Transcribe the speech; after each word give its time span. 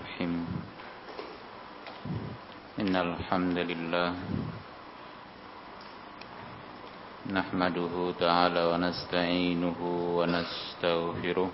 الرحيم. 0.00 0.34
إن 2.80 2.94
الحمد 2.96 3.58
لله 3.70 4.08
نحمده 7.28 7.94
تعالى 8.16 8.62
ونستعينه 8.72 9.80
ونستغفره 10.18 11.50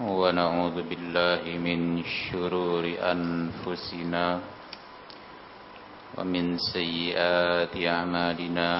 ونعوذ 0.00 0.76
بالله 0.88 1.42
من 1.60 1.80
شرور 2.04 2.84
أنفسنا 2.96 4.24
ومن 6.16 6.44
سيئات 6.72 7.76
أعمالنا. 7.76 8.70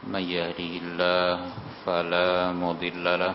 من 0.00 0.24
يهده 0.24 0.72
الله 0.84 1.34
فلا 1.84 2.52
مضل 2.52 3.04
له 3.04 3.34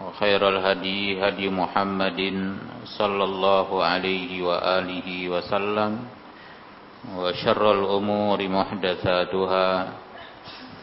وخير 0.00 0.48
الهدي 0.48 1.28
هدي 1.28 1.46
محمد 1.50 2.20
صلى 2.98 3.24
الله 3.24 3.68
عليه 3.84 4.42
وآله 4.42 5.08
وسلم 5.28 5.92
وشر 7.16 7.62
الأمور 7.72 8.38
محدثاتها 8.48 9.68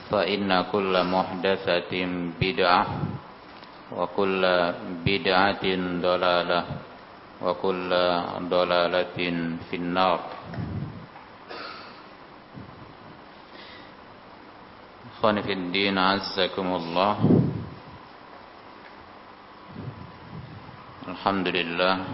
فإن 0.10 0.50
كل 0.72 0.94
محدثة 1.04 1.94
بدعة 2.42 2.86
وكل 3.98 4.42
بدعة 5.06 5.66
ضلالة 6.02 6.62
وكل 7.42 7.90
ضلالة 8.50 9.18
في 9.70 9.76
النار 9.76 10.20
إخواني 15.18 15.42
في 15.44 15.54
الدين 15.54 15.98
عزكم 15.98 16.68
الله 16.76 17.16
Alhamdulillah. 21.15 22.11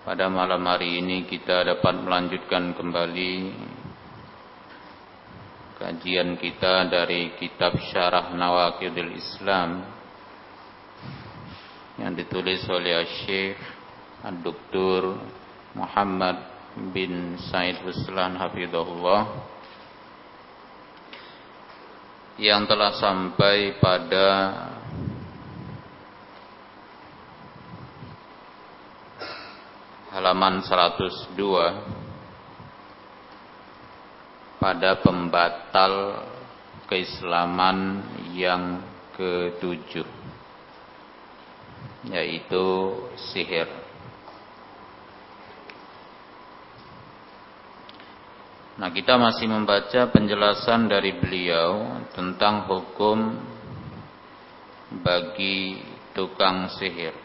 Pada 0.00 0.32
malam 0.32 0.64
hari 0.64 0.96
ini 0.96 1.28
kita 1.28 1.60
dapat 1.60 2.00
melanjutkan 2.00 2.72
kembali 2.72 3.52
Kajian 5.76 6.40
kita 6.40 6.88
dari 6.88 7.36
kitab 7.36 7.76
Syarah 7.92 8.32
Nawakidul 8.32 9.12
Islam 9.12 9.84
Yang 12.00 12.12
ditulis 12.24 12.64
oleh 12.72 13.04
Syekh 13.28 13.60
Ad-Duktur 14.24 15.20
Muhammad 15.76 16.48
bin 16.96 17.36
Said 17.52 17.84
Huslan 17.84 18.40
Hafidhullah 18.40 19.22
Yang 22.40 22.72
telah 22.72 22.92
sampai 22.96 23.76
pada 23.80 24.28
halaman 30.14 30.62
102 30.62 31.34
pada 34.62 35.02
pembatal 35.02 36.22
keislaman 36.86 38.06
yang 38.30 38.78
ketujuh 39.18 40.06
yaitu 42.14 42.66
sihir. 43.18 43.66
Nah 48.78 48.94
kita 48.94 49.18
masih 49.18 49.50
membaca 49.50 50.14
penjelasan 50.14 50.86
dari 50.86 51.18
beliau 51.18 52.06
tentang 52.14 52.70
hukum 52.70 53.34
bagi 55.02 55.82
tukang 56.14 56.70
sihir 56.70 57.23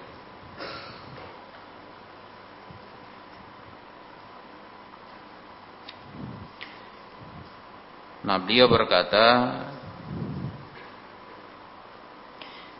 Nah 8.29 8.38
beliau 8.45 8.69
berkata 8.69 9.25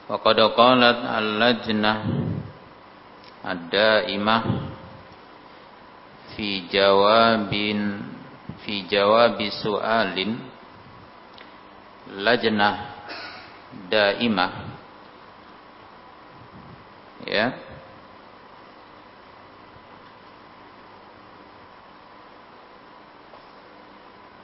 Waqad 0.06 0.38
qalat 0.54 1.02
al-lajnah 1.06 2.00
ad-daimah 3.46 4.44
fi 6.34 6.70
jawabin 6.70 8.10
fi 8.62 8.86
jawabi 8.90 9.50
su'alin 9.54 10.38
lajnah 12.14 12.76
daimah. 13.90 14.54
Ya 17.26 17.69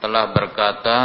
telah 0.06 0.30
berkata 0.30 1.00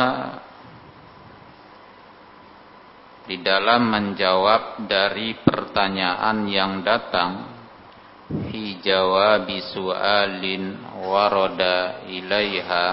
di 3.25 3.41
dalam 3.41 3.89
menjawab 3.89 4.85
dari 4.85 5.41
pertanyaan 5.41 6.45
yang 6.45 6.85
datang 6.85 7.49
fi 8.29 8.77
jawabi 8.77 9.57
su'alin 9.73 10.93
warada 11.01 12.05
ilaiha 12.13 12.87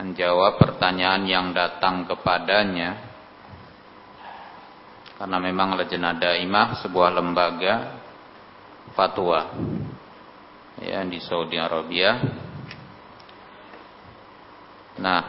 menjawab 0.00 0.56
pertanyaan 0.56 1.28
yang 1.28 1.52
datang 1.52 2.08
kepadanya 2.08 2.96
karena 5.20 5.36
memang 5.36 5.76
Lajnah 5.76 6.16
Daimah 6.16 6.80
sebuah 6.80 7.12
lembaga 7.12 7.74
fatwa 8.96 9.52
ya 10.80 11.04
di 11.04 11.20
Saudi 11.20 11.60
Arabia 11.60 12.41
Nah, 15.00 15.22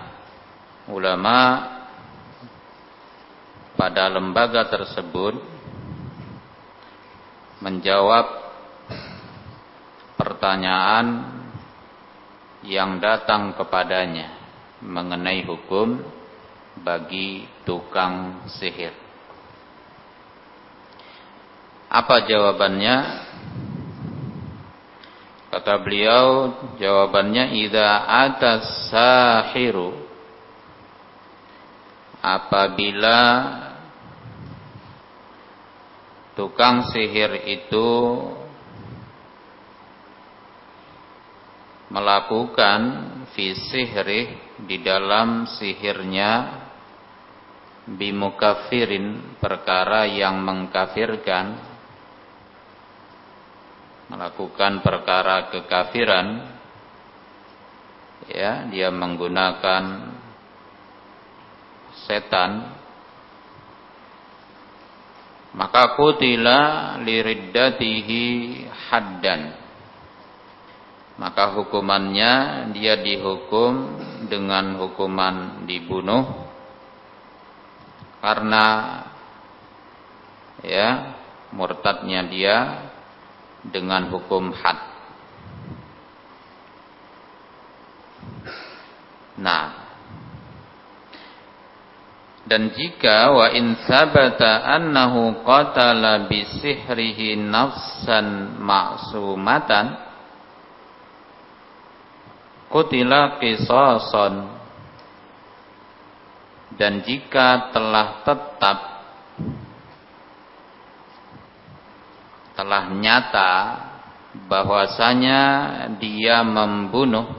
ulama 0.91 1.37
pada 3.79 4.11
lembaga 4.11 4.67
tersebut 4.67 5.39
menjawab 7.63 8.27
pertanyaan 10.19 11.39
yang 12.63 12.99
datang 12.99 13.55
kepadanya 13.55 14.35
mengenai 14.83 15.43
hukum 15.47 15.99
bagi 16.83 17.47
tukang 17.63 18.43
sihir. 18.51 18.91
Apa 21.87 22.25
jawabannya? 22.25 22.95
Kata 25.53 25.85
beliau, 25.85 26.49
jawabannya 26.81 27.53
idza 27.61 28.09
atas 28.09 28.89
sahiru. 28.89 29.93
Apabila 32.25 33.21
tukang 36.33 36.89
sihir 36.89 37.45
itu 37.45 37.89
melakukan 41.93 42.81
fi 43.37 43.53
di 44.65 44.81
dalam 44.81 45.45
sihirnya 45.45 46.65
bimukafirin 47.93 49.37
perkara 49.37 50.09
yang 50.09 50.41
mengkafirkan 50.41 51.72
melakukan 54.11 54.83
perkara 54.83 55.53
kekafiran 55.53 56.27
ya 58.27 58.67
dia 58.71 58.89
menggunakan 58.91 60.13
setan 62.07 62.83
maka 65.53 65.93
kutila 65.93 66.59
liriddatihi 67.01 68.23
haddan. 68.89 69.41
Maka 71.13 71.53
hukumannya 71.53 72.33
dia 72.73 72.97
dihukum 72.97 74.01
dengan 74.25 74.81
hukuman 74.81 75.61
dibunuh 75.69 76.25
karena 78.17 78.65
ya 80.65 81.13
murtadnya 81.53 82.25
dia 82.25 82.55
dengan 83.67 84.11
hukum 84.11 84.51
had. 84.51 84.79
Nah, 89.39 89.83
dan 92.43 92.75
jika 92.75 93.31
wa 93.31 93.47
in 93.55 93.79
sabata 93.87 94.67
annahu 94.67 95.47
qatala 95.47 96.27
bi 96.27 96.43
sihrihi 96.59 97.39
nafsan 97.39 98.59
ma'sumatan 98.59 99.95
qutila 102.67 103.39
qisasan 103.39 104.53
dan 106.75 106.99
jika 107.05 107.71
telah 107.71 108.21
tetap 108.27 108.92
telah 112.53 112.89
nyata 112.93 113.53
bahwasanya 114.49 115.41
dia 115.97 116.41
membunuh 116.41 117.29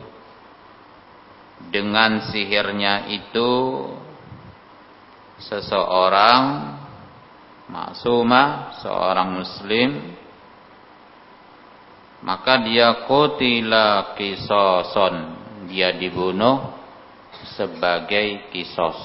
dengan 1.70 2.30
sihirnya 2.30 3.10
itu 3.10 3.50
seseorang 5.42 6.42
maksumah 7.66 8.78
seorang 8.84 9.42
muslim 9.42 9.90
maka 12.22 12.62
dia 12.62 13.04
kutila 13.08 14.14
kisoson 14.14 15.44
dia 15.68 15.90
dibunuh 15.96 16.74
sebagai 17.56 18.48
kisos. 18.52 18.96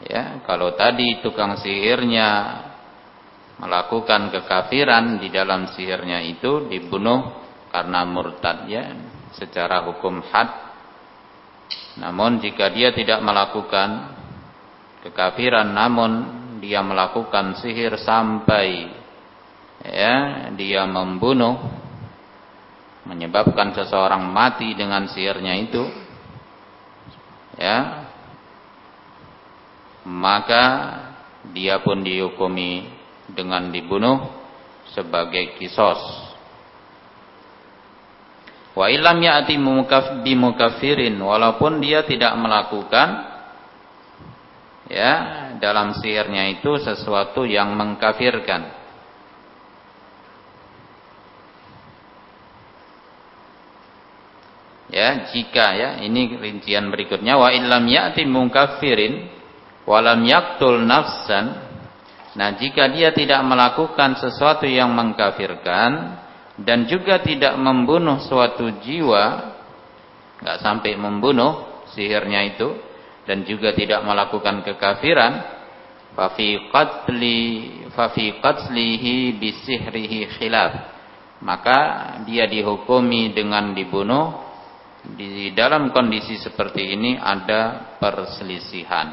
Ya, 0.00 0.40
kalau 0.48 0.72
tadi 0.74 1.20
tukang 1.20 1.60
sihirnya 1.60 2.28
melakukan 3.60 4.32
kekafiran 4.32 5.20
di 5.20 5.28
dalam 5.28 5.68
sihirnya 5.68 6.24
itu 6.24 6.64
dibunuh 6.66 7.44
karena 7.68 8.08
murtad 8.08 8.64
ya 8.66 8.96
secara 9.36 9.84
hukum 9.84 10.24
had. 10.32 10.48
Namun 12.00 12.40
jika 12.40 12.72
dia 12.72 12.90
tidak 12.96 13.20
melakukan 13.20 14.16
kekafiran 15.04 15.68
namun 15.70 16.40
dia 16.64 16.80
melakukan 16.80 17.60
sihir 17.60 18.00
sampai 18.00 18.88
ya 19.80 20.48
dia 20.56 20.84
membunuh 20.84 21.56
menyebabkan 23.08 23.72
seseorang 23.72 24.28
mati 24.28 24.76
dengan 24.76 25.08
sihirnya 25.08 25.56
itu 25.56 25.82
ya 27.56 28.08
maka 30.04 30.64
dia 31.56 31.80
pun 31.80 32.04
dihukumi 32.04 32.99
dengan 33.34 33.70
dibunuh 33.70 34.28
sebagai 34.92 35.56
kisos 35.58 36.00
wa 38.74 38.86
ilam 38.86 39.18
ya'ti 39.18 39.58
bimukafirin 40.22 41.18
walaupun 41.18 41.82
dia 41.82 42.06
tidak 42.06 42.34
melakukan 42.38 43.08
ya 44.90 45.12
dalam 45.58 45.94
sihirnya 45.98 46.58
itu 46.58 46.78
sesuatu 46.82 47.46
yang 47.46 47.74
mengkafirkan 47.74 48.80
Ya, 54.90 55.30
jika 55.30 55.66
ya, 55.78 55.90
ini 56.02 56.34
rincian 56.34 56.90
berikutnya 56.90 57.38
wa 57.38 57.54
illam 57.54 57.86
ya'ti 57.86 58.26
mungkafirin 58.26 59.30
walam 59.86 60.26
yaktul 60.26 60.82
nafsan. 60.82 61.69
Nah, 62.30 62.54
jika 62.54 62.86
dia 62.94 63.10
tidak 63.10 63.42
melakukan 63.42 64.14
sesuatu 64.22 64.62
yang 64.62 64.94
mengkafirkan 64.94 65.90
dan 66.62 66.86
juga 66.86 67.18
tidak 67.18 67.58
membunuh 67.58 68.22
suatu 68.22 68.70
jiwa, 68.78 69.56
enggak 70.38 70.58
sampai 70.62 70.94
membunuh 70.94 71.82
sihirnya 71.90 72.54
itu 72.54 72.70
dan 73.26 73.42
juga 73.42 73.74
tidak 73.74 74.06
melakukan 74.06 74.62
kekafiran, 74.62 75.32
fa 76.14 76.30
fi 76.38 76.70
qatli 76.70 77.42
fa 77.90 78.14
fi 78.14 78.38
qatlihi 78.38 79.34
bisihrihi 79.34 80.30
khilaf. 80.38 80.72
Maka 81.40 81.78
dia 82.28 82.46
dihukumi 82.46 83.32
dengan 83.32 83.72
dibunuh 83.72 84.50
di 85.16 85.50
dalam 85.56 85.88
kondisi 85.90 86.36
seperti 86.36 86.94
ini 86.94 87.16
ada 87.16 87.96
perselisihan. 87.96 89.08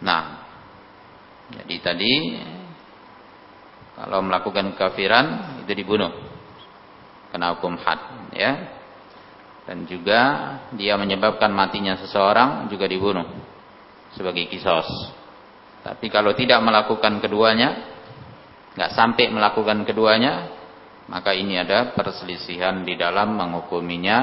Nah, 0.00 0.39
jadi 1.50 1.76
tadi 1.82 2.12
kalau 3.98 4.22
melakukan 4.22 4.72
kafiran 4.78 5.58
itu 5.66 5.72
dibunuh 5.74 6.10
kena 7.30 7.54
hukum 7.58 7.78
had, 7.78 8.00
ya. 8.34 8.52
Dan 9.68 9.86
juga 9.86 10.20
dia 10.74 10.98
menyebabkan 10.98 11.54
matinya 11.54 11.94
seseorang 11.94 12.66
juga 12.66 12.90
dibunuh 12.90 13.22
sebagai 14.18 14.50
kisos. 14.50 14.88
Tapi 15.86 16.10
kalau 16.10 16.34
tidak 16.34 16.58
melakukan 16.58 17.22
keduanya, 17.22 17.86
nggak 18.74 18.90
sampai 18.98 19.30
melakukan 19.30 19.86
keduanya, 19.86 20.50
maka 21.06 21.30
ini 21.38 21.54
ada 21.54 21.94
perselisihan 21.94 22.82
di 22.82 22.98
dalam 22.98 23.38
menghukuminya 23.38 24.18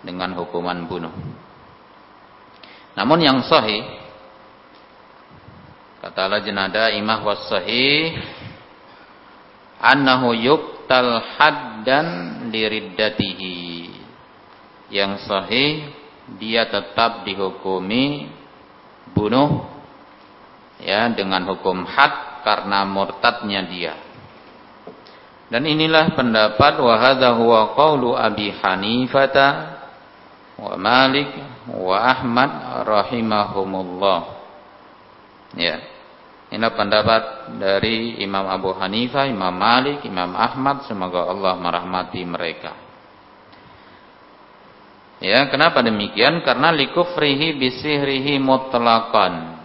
dengan 0.00 0.32
hukuman 0.32 0.88
bunuh. 0.88 1.12
Namun 2.96 3.18
yang 3.20 3.44
sahih 3.44 3.84
kata 6.06 6.30
lajnada 6.30 6.94
imah 6.94 7.18
was 7.26 7.50
sahih 7.50 8.14
annahu 9.82 10.38
yuqtal 10.38 11.18
haddan 11.34 12.06
liriddatihi. 12.54 13.90
Yang 14.86 15.26
sahih 15.26 15.90
dia 16.38 16.70
tetap 16.70 17.26
dihukumi 17.26 18.30
bunuh 19.10 19.66
ya 20.78 21.10
dengan 21.10 21.42
hukum 21.50 21.82
had 21.82 22.46
karena 22.46 22.86
murtadnya 22.86 23.66
dia. 23.66 23.94
Dan 25.50 25.66
inilah 25.66 26.14
pendapat 26.14 26.78
wa 26.78 26.94
hadza 27.02 27.34
huwa 27.34 27.74
qaulu 27.74 28.14
Abi 28.14 28.54
Hanifah 28.54 29.34
wa 30.54 30.74
Malik 30.78 31.34
wa 31.66 31.98
Ahmad 31.98 32.50
rahimahumullah. 32.86 34.20
Ya. 35.58 35.95
Inilah 36.56 36.72
pendapat 36.72 37.22
dari 37.60 38.24
Imam 38.24 38.48
Abu 38.48 38.72
Hanifah, 38.72 39.28
Imam 39.28 39.52
Malik, 39.52 40.08
Imam 40.08 40.32
Ahmad, 40.32 40.88
semoga 40.88 41.28
Allah 41.28 41.52
merahmati 41.60 42.24
mereka. 42.24 42.72
Ya, 45.20 45.52
kenapa 45.52 45.84
demikian? 45.84 46.40
Karena 46.40 46.72
likufrihi 46.72 47.60
bisihrihi 47.60 48.40
mutlaqan 48.40 49.56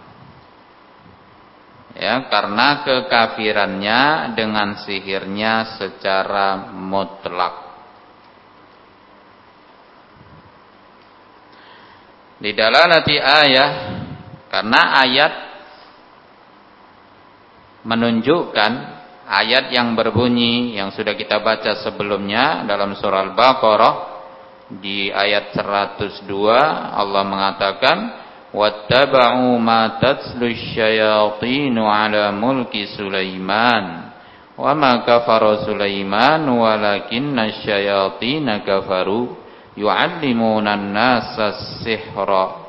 ya 1.92 2.24
karena 2.28 2.84
kekafirannya 2.88 4.32
dengan 4.32 4.80
sihirnya 4.80 5.76
secara 5.76 6.72
mutlak 6.72 7.54
di 12.40 12.50
dalalati 12.56 13.16
ayat 13.20 13.72
karena 14.48 14.80
ayat 15.04 15.51
menunjukkan 17.82 18.72
ayat 19.26 19.74
yang 19.74 19.94
berbunyi 19.98 20.78
yang 20.78 20.94
sudah 20.94 21.14
kita 21.14 21.42
baca 21.42 21.78
sebelumnya 21.82 22.66
dalam 22.66 22.94
surah 22.94 23.32
Al-Baqarah 23.32 23.94
di 24.72 25.12
ayat 25.12 25.52
102 25.52 26.28
Allah 26.96 27.22
mengatakan 27.26 27.98
wattaba'u 28.52 29.56
ma 29.58 29.98
tatlu 30.00 30.48
syayatinu 30.48 31.82
ala 31.84 32.32
mulki 32.32 32.88
Sulaiman 32.92 34.12
wa 34.56 34.72
ma 34.76 35.02
kafara 35.02 35.64
Sulaiman 35.64 36.44
walakinna 36.46 37.64
syayatina 37.64 38.62
kafaru 38.62 39.36
yu'allimuna 39.76 40.76
an-nasa 40.76 41.80
sihra 41.80 42.61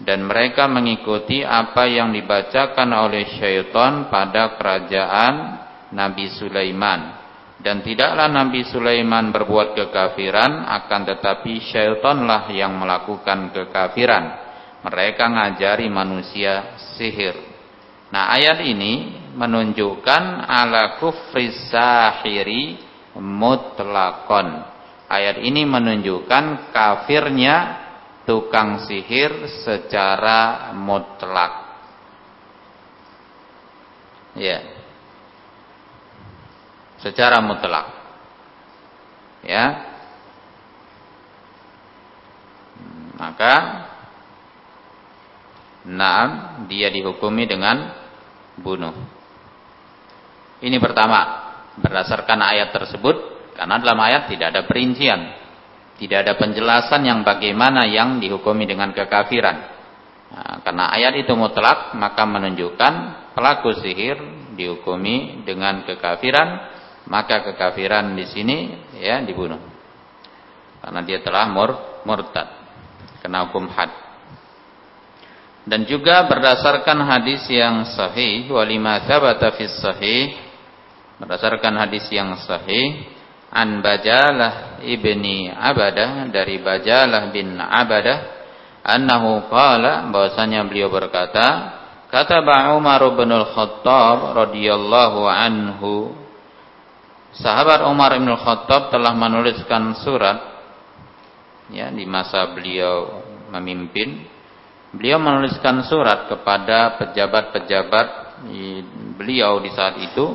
dan 0.00 0.24
mereka 0.24 0.64
mengikuti 0.64 1.44
apa 1.44 1.84
yang 1.84 2.12
dibacakan 2.16 2.88
oleh 2.96 3.36
syaitan 3.36 4.08
pada 4.08 4.56
kerajaan 4.56 5.34
Nabi 5.92 6.26
Sulaiman. 6.32 7.20
Dan 7.60 7.84
tidaklah 7.84 8.32
Nabi 8.32 8.64
Sulaiman 8.64 9.28
berbuat 9.28 9.76
kekafiran 9.76 10.64
akan 10.64 11.00
tetapi 11.04 11.60
syaitanlah 11.60 12.48
yang 12.48 12.72
melakukan 12.80 13.52
kekafiran. 13.52 14.48
Mereka 14.80 15.24
ngajari 15.28 15.92
manusia 15.92 16.80
sihir. 16.96 17.36
Nah 18.08 18.32
ayat 18.32 18.64
ini 18.64 19.20
menunjukkan 19.36 20.22
ala 20.48 20.96
kufri 20.96 21.52
sahiri 21.68 22.80
mutlakon. 23.20 24.64
Ayat 25.04 25.44
ini 25.44 25.68
menunjukkan 25.68 26.72
kafirnya 26.72 27.56
tukang 28.28 28.84
sihir 28.86 29.48
secara 29.64 30.70
mutlak. 30.76 31.52
Ya. 34.36 34.60
Secara 37.00 37.40
mutlak. 37.40 37.86
Ya. 39.44 39.66
Maka 43.20 43.88
Naam 45.88 46.64
dia 46.68 46.92
dihukumi 46.92 47.48
dengan 47.48 47.88
bunuh. 48.60 48.92
Ini 50.60 50.76
pertama, 50.76 51.20
berdasarkan 51.80 52.36
ayat 52.36 52.68
tersebut 52.68 53.16
karena 53.56 53.80
dalam 53.80 53.96
ayat 53.96 54.28
tidak 54.28 54.52
ada 54.52 54.62
perincian 54.68 55.39
tidak 56.00 56.24
ada 56.24 56.34
penjelasan 56.40 57.04
yang 57.04 57.20
bagaimana 57.20 57.84
yang 57.84 58.16
dihukumi 58.24 58.64
dengan 58.64 58.96
kekafiran. 58.96 59.56
Nah, 60.32 60.64
karena 60.64 60.88
ayat 60.96 61.20
itu 61.20 61.36
mutlak, 61.36 61.92
maka 61.92 62.24
menunjukkan 62.24 62.92
pelaku 63.36 63.76
sihir 63.84 64.16
dihukumi 64.56 65.44
dengan 65.44 65.84
kekafiran, 65.84 66.48
maka 67.04 67.44
kekafiran 67.52 68.16
di 68.16 68.24
sini 68.24 68.56
ya 68.96 69.20
dibunuh. 69.20 69.60
Karena 70.80 71.04
dia 71.04 71.20
telah 71.20 71.44
mur, 71.52 72.00
murtad, 72.08 72.48
kena 73.20 73.44
hukum 73.44 73.68
had. 73.68 73.92
Dan 75.68 75.84
juga 75.84 76.24
berdasarkan 76.24 77.04
hadis 77.04 77.44
yang 77.52 77.84
sahih, 77.92 78.48
walima 78.48 79.04
thabata 79.04 79.52
sahih, 79.68 80.32
berdasarkan 81.20 81.76
hadis 81.76 82.08
yang 82.08 82.32
sahih, 82.40 83.19
an 83.50 83.82
Bajalah 83.82 84.82
ibni 84.86 85.50
Abadah 85.50 86.30
dari 86.30 86.62
Bajalah 86.62 87.30
bin 87.34 87.58
Abadah 87.58 88.18
annahu 88.86 89.50
qala 89.50 90.08
bahwasanya 90.08 90.64
beliau 90.64 90.88
berkata 90.88 91.78
kata 92.08 92.42
Umar 92.74 93.02
bin 93.18 93.30
Al-Khattab 93.30 94.34
radhiyallahu 94.34 95.20
anhu 95.28 96.14
sahabat 97.34 97.86
Umar 97.86 98.16
bin 98.16 98.30
Al-Khattab 98.30 98.94
telah 98.94 99.12
menuliskan 99.14 99.98
surat 100.00 100.38
ya 101.70 101.88
di 101.94 102.04
masa 102.04 102.50
beliau 102.50 103.22
memimpin. 103.54 104.26
Beliau 104.90 105.22
menuliskan 105.22 105.86
surat 105.86 106.26
kepada 106.26 106.98
pejabat-pejabat 106.98 108.06
beliau 109.14 109.62
di 109.62 109.70
saat 109.70 110.02
itu 110.02 110.26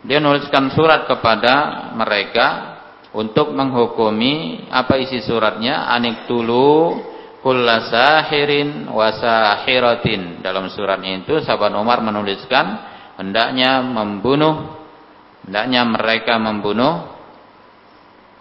dia 0.00 0.16
nuliskan 0.16 0.72
surat 0.72 1.04
kepada 1.04 1.88
mereka 1.92 2.78
untuk 3.12 3.52
menghukumi 3.52 4.66
apa 4.72 4.96
isi 4.96 5.20
suratnya. 5.20 5.92
Anik 5.92 6.24
tulu 6.24 6.96
kulla 7.44 7.88
sahirin 7.92 8.88
wasahiratin 8.88 10.40
dalam 10.40 10.72
surat 10.72 11.00
itu 11.04 11.44
sahabat 11.44 11.76
Umar 11.76 12.00
menuliskan 12.00 12.80
hendaknya 13.20 13.84
membunuh 13.84 14.80
hendaknya 15.44 15.84
mereka 15.84 16.40
membunuh. 16.40 17.20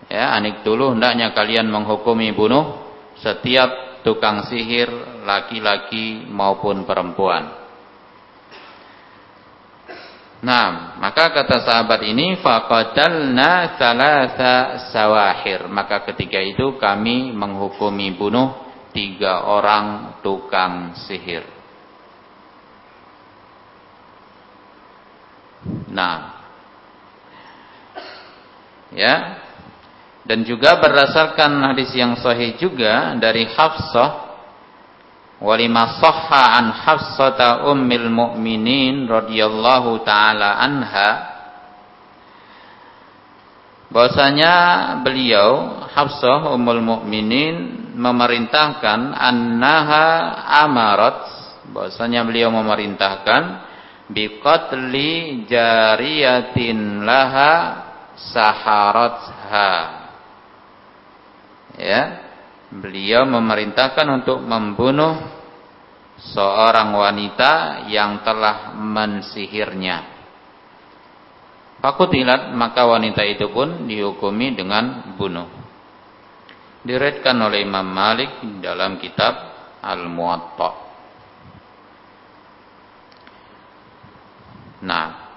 Ya 0.10 0.34
anik 0.34 0.66
tulu 0.66 0.96
hendaknya 0.96 1.36
kalian 1.36 1.70
menghukumi 1.70 2.34
bunuh 2.34 2.82
setiap 3.20 4.02
tukang 4.02 4.48
sihir 4.48 4.90
laki-laki 5.28 6.24
maupun 6.26 6.88
perempuan 6.88 7.59
Nah, 10.40 10.96
maka 11.04 11.36
kata 11.36 11.68
sahabat 11.68 12.00
ini 12.08 12.40
faqatalna 12.40 13.76
salasa 13.76 14.88
sawahir. 14.96 15.68
Maka 15.68 16.08
ketika 16.12 16.40
itu 16.40 16.80
kami 16.80 17.36
menghukumi 17.36 18.16
bunuh 18.16 18.56
tiga 18.96 19.44
orang 19.44 20.20
tukang 20.24 20.96
sihir. 20.96 21.44
Nah, 25.92 26.40
ya, 28.96 29.44
dan 30.24 30.48
juga 30.48 30.80
berdasarkan 30.80 31.74
hadis 31.74 31.92
yang 31.92 32.16
sahih 32.16 32.56
juga 32.56 33.18
dari 33.20 33.44
Hafsah 33.44 34.29
walima 35.40 36.00
sahha 36.00 36.60
an 36.60 36.72
Hafsata 36.76 37.68
ummil 37.72 38.12
mu'minin 38.12 39.08
radhiyallahu 39.08 40.04
taala 40.04 40.60
anha. 40.60 41.10
Bahwasanya 43.90 44.54
beliau 45.02 45.82
Hafsah 45.90 46.54
ummul 46.54 46.78
mukminin 46.86 47.90
memerintahkan 47.98 49.18
annaha 49.18 50.06
amarat. 50.62 51.26
Bahwasanya 51.74 52.22
beliau 52.22 52.54
memerintahkan 52.54 53.66
biqatli 54.14 55.46
jariyatin 55.50 57.02
laha 57.02 57.54
saharatha. 58.14 59.74
Ya 61.82 62.29
beliau 62.70 63.26
memerintahkan 63.26 64.08
untuk 64.22 64.46
membunuh 64.46 65.18
seorang 66.20 66.94
wanita 66.94 67.86
yang 67.90 68.22
telah 68.22 68.78
mensihirnya. 68.78 70.20
Fakutilat 71.80 72.52
maka 72.52 72.84
wanita 72.84 73.24
itu 73.24 73.48
pun 73.50 73.88
dihukumi 73.88 74.52
dengan 74.52 75.16
bunuh. 75.16 75.48
Diredkan 76.84 77.40
oleh 77.40 77.64
Imam 77.64 77.88
Malik 77.88 78.44
dalam 78.60 79.00
kitab 79.00 79.36
Al-Muwatta. 79.80 80.72
Nah, 84.80 85.29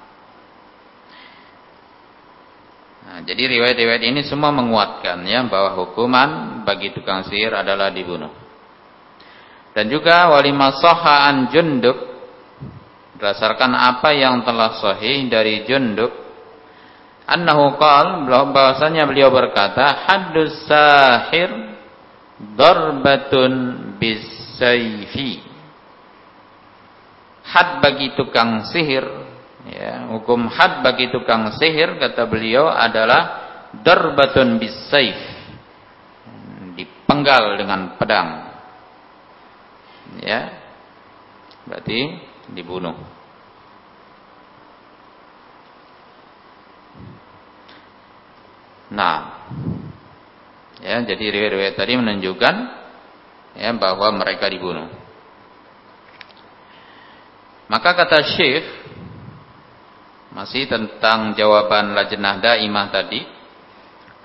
Jadi 3.23 3.43
riwayat-riwayat 3.59 4.03
ini 4.03 4.21
semua 4.27 4.51
menguatkan 4.51 5.23
ya 5.23 5.47
bahwa 5.47 5.79
hukuman 5.79 6.63
bagi 6.67 6.91
tukang 6.91 7.23
sihir 7.23 7.55
adalah 7.55 7.95
dibunuh. 7.95 8.35
Dan 9.73 9.89
juga 9.89 10.29
walimah 10.29 10.77
sohaan 10.83 11.49
junduk 11.49 11.97
berdasarkan 13.23 13.73
apa 13.79 14.11
yang 14.19 14.43
telah 14.43 14.83
sahih 14.83 15.31
dari 15.31 15.63
junduk 15.63 16.11
annahu 17.23 17.79
qal 17.79 18.27
bahwasanya 18.27 19.07
beliau 19.07 19.31
berkata 19.31 20.11
haddus 20.11 20.67
sahir 20.67 21.79
darbatun 22.59 23.53
bisayfi 24.03 25.39
had 27.47 27.79
bagi 27.79 28.11
tukang 28.19 28.67
sihir 28.75 29.07
Ya, 29.63 30.11
hukum 30.11 30.51
had 30.51 30.83
bagi 30.83 31.15
tukang 31.15 31.55
sihir 31.55 31.95
kata 32.03 32.27
beliau 32.27 32.67
adalah 32.67 33.47
darbatun 33.79 34.59
bisaif. 34.59 35.19
Dipenggal 36.75 37.63
dengan 37.63 37.95
pedang. 37.95 38.29
Ya. 40.19 40.59
Berarti 41.63 42.19
dibunuh. 42.51 42.99
Nah, 48.93 49.49
ya 50.85 51.01
jadi 51.01 51.33
riwayat-riwayat 51.33 51.81
tadi 51.81 51.97
menunjukkan 51.97 52.55
ya 53.57 53.73
bahwa 53.79 54.13
mereka 54.21 54.53
dibunuh. 54.53 54.93
Maka 57.73 57.97
kata 57.97 58.21
Syekh 58.37 58.67
masih 60.33 60.65
tentang 60.65 61.37
jawaban 61.37 61.93
lajnah 61.93 62.41
daimah 62.41 62.89
tadi, 62.89 63.21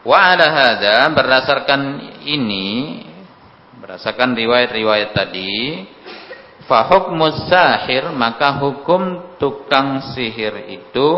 wa 0.07 0.17
ala 0.17 0.47
hadza 0.47 1.11
berdasarkan 1.11 1.81
ini 2.23 2.67
berdasarkan 3.83 4.35
riwayat-riwayat 4.35 5.11
tadi, 5.11 5.83
fa 6.67 6.87
hukmus 6.87 7.51
sahir 7.51 8.11
maka 8.15 8.55
hukum 8.59 9.35
tukang 9.35 10.15
sihir 10.15 10.67
itu 10.71 11.09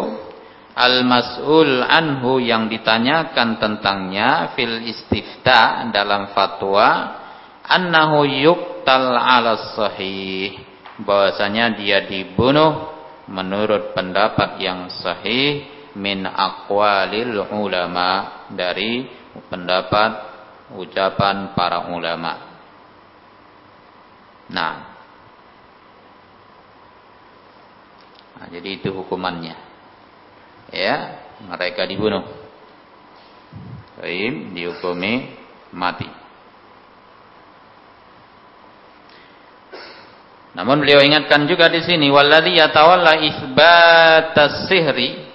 al-mas'ul 0.73 1.85
anhu 1.85 2.41
yang 2.41 2.69
ditanyakan 2.69 3.57
tentangnya 3.61 4.53
fil 4.57 4.85
istifta 4.85 5.85
dalam 5.91 6.33
fatwa 6.33 7.19
annahu 7.65 8.25
yuqtal 8.25 9.13
ala 9.13 9.75
sahih. 9.77 10.65
Bahwasanya 10.99 11.79
dia 11.79 12.03
dibunuh 12.03 12.98
menurut 13.29 13.93
pendapat 13.93 14.57
yang 14.57 14.89
sahih 14.89 15.69
min 15.93 16.25
aqwalil 16.25 17.45
ulama 17.53 18.45
dari 18.49 19.05
pendapat 19.53 20.11
ucapan 20.73 21.53
para 21.53 21.93
ulama. 21.93 22.33
Nah, 24.49 24.75
nah 28.33 28.45
jadi 28.49 28.81
itu 28.81 28.89
hukumannya. 28.89 29.55
Ya, 30.73 31.21
mereka 31.45 31.85
dibunuh. 31.85 32.25
Baik, 33.97 34.57
dihukumi 34.57 35.37
mati. 35.73 36.18
Namun 40.57 40.81
beliau 40.81 41.05
ingatkan 41.05 41.45
juga 41.45 41.69
di 41.69 41.85
sini 41.85 42.09
walladzi 42.09 42.57
yatawalla 42.57 43.21
isbatas 43.21 44.65
sihri 44.65 45.29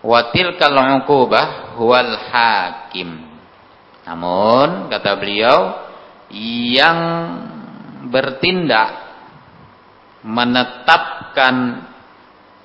wa 0.00 0.32
tilkal 0.32 0.72
uqubah 1.04 1.76
huwal 1.76 2.16
hakim. 2.32 3.28
Namun 4.08 4.88
kata 4.88 5.20
beliau 5.20 5.58
yang 6.72 6.98
bertindak 8.08 8.90
menetapkan 10.24 11.86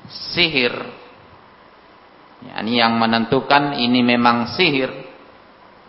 sihir 0.08 0.74
yakni 2.38 2.78
yang 2.80 2.96
menentukan 2.96 3.76
ini 3.82 4.06
memang 4.06 4.54
sihir 4.54 4.94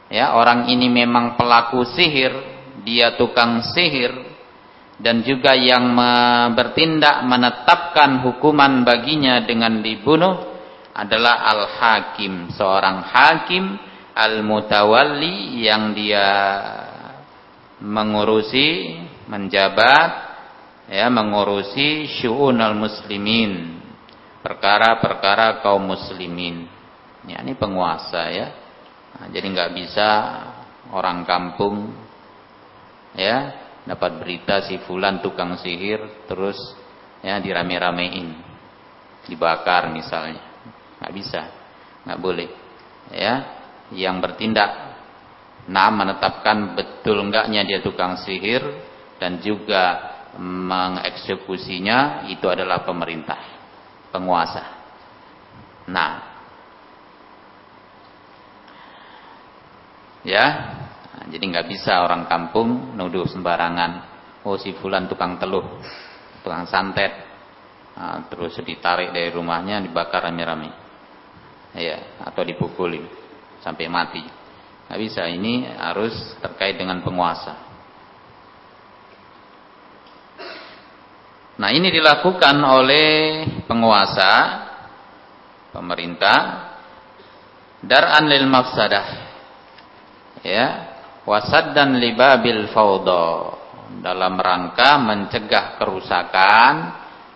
ya 0.08 0.32
orang 0.34 0.66
ini 0.72 0.88
memang 0.88 1.36
pelaku 1.36 1.84
sihir 1.84 2.32
dia 2.82 3.14
tukang 3.20 3.60
sihir 3.60 4.16
dan 4.98 5.22
juga 5.22 5.54
yang 5.54 5.94
bertindak 6.58 7.22
menetapkan 7.22 8.26
hukuman 8.26 8.82
baginya 8.82 9.46
dengan 9.46 9.78
dibunuh 9.78 10.58
adalah 10.90 11.46
al-hakim, 11.54 12.50
seorang 12.50 13.06
hakim 13.06 13.78
al-mutawalli 14.18 15.62
yang 15.62 15.94
dia 15.94 16.26
mengurusi, 17.78 18.98
menjabat 19.30 20.10
ya, 20.90 21.06
mengurusi 21.06 22.10
syu'unal 22.18 22.74
muslimin, 22.74 23.78
perkara-perkara 24.42 25.62
kaum 25.62 25.94
muslimin. 25.94 26.66
Ya, 27.30 27.46
ini 27.46 27.54
penguasa 27.54 28.34
ya. 28.34 28.50
Nah, 29.14 29.30
jadi 29.30 29.46
nggak 29.46 29.72
bisa 29.78 30.08
orang 30.90 31.22
kampung 31.22 31.94
ya 33.14 33.67
dapat 33.88 34.20
berita 34.20 34.60
si 34.68 34.76
fulan 34.84 35.24
tukang 35.24 35.56
sihir 35.56 36.28
terus 36.28 36.60
ya 37.24 37.40
dirame-ramein. 37.40 38.36
Dibakar 39.24 39.88
misalnya. 39.88 40.44
Nggak 41.00 41.12
bisa. 41.16 41.42
Nggak 42.04 42.20
boleh. 42.20 42.48
Ya 43.08 43.34
yang 43.96 44.20
bertindak 44.20 45.00
nah 45.68 45.88
menetapkan 45.92 46.76
betul 46.76 47.20
enggaknya 47.24 47.64
dia 47.64 47.80
tukang 47.80 48.20
sihir 48.20 48.60
dan 49.20 49.40
juga 49.40 50.16
mengeksekusinya 50.36 52.28
itu 52.28 52.44
adalah 52.44 52.84
pemerintah 52.84 53.40
penguasa. 54.12 54.64
Nah. 55.88 56.36
Ya 60.28 60.77
jadi 61.28 61.44
nggak 61.44 61.68
bisa 61.68 62.00
orang 62.00 62.24
kampung 62.24 62.96
nuduh 62.96 63.28
sembarangan. 63.28 64.16
Oh 64.48 64.56
si 64.56 64.72
fulan 64.80 65.04
tukang 65.06 65.36
teluh, 65.36 65.80
tukang 66.40 66.64
santet. 66.64 67.12
Nah, 67.98 68.24
terus 68.30 68.56
ditarik 68.62 69.10
dari 69.12 69.28
rumahnya 69.28 69.82
dibakar 69.84 70.24
rame-rame. 70.24 70.70
Ya, 71.76 72.16
atau 72.24 72.42
dipukuli 72.46 73.04
sampai 73.60 73.86
mati. 73.92 74.24
Nggak 74.88 75.00
bisa, 75.04 75.28
ini 75.28 75.68
harus 75.68 76.16
terkait 76.40 76.80
dengan 76.80 77.04
penguasa. 77.04 77.68
Nah 81.58 81.74
ini 81.74 81.90
dilakukan 81.90 82.56
oleh 82.62 83.44
penguasa, 83.66 84.32
pemerintah, 85.74 86.38
dar'an 87.82 88.24
lil 88.30 88.46
mafsadah. 88.46 89.06
Ya, 90.46 90.87
wasaddan 91.28 92.00
libabil 92.00 92.72
fawda. 92.72 93.60
Dalam 93.88 94.36
rangka 94.36 95.00
mencegah 95.00 95.80
kerusakan 95.80 96.74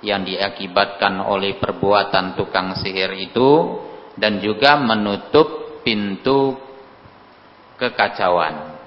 yang 0.05 0.25
diakibatkan 0.25 1.21
oleh 1.21 1.57
perbuatan 1.57 2.37
tukang 2.37 2.77
sihir 2.77 3.13
itu 3.17 3.83
dan 4.17 4.41
juga 4.41 4.77
menutup 4.81 5.81
pintu 5.85 6.57
kekacauan. 7.81 8.79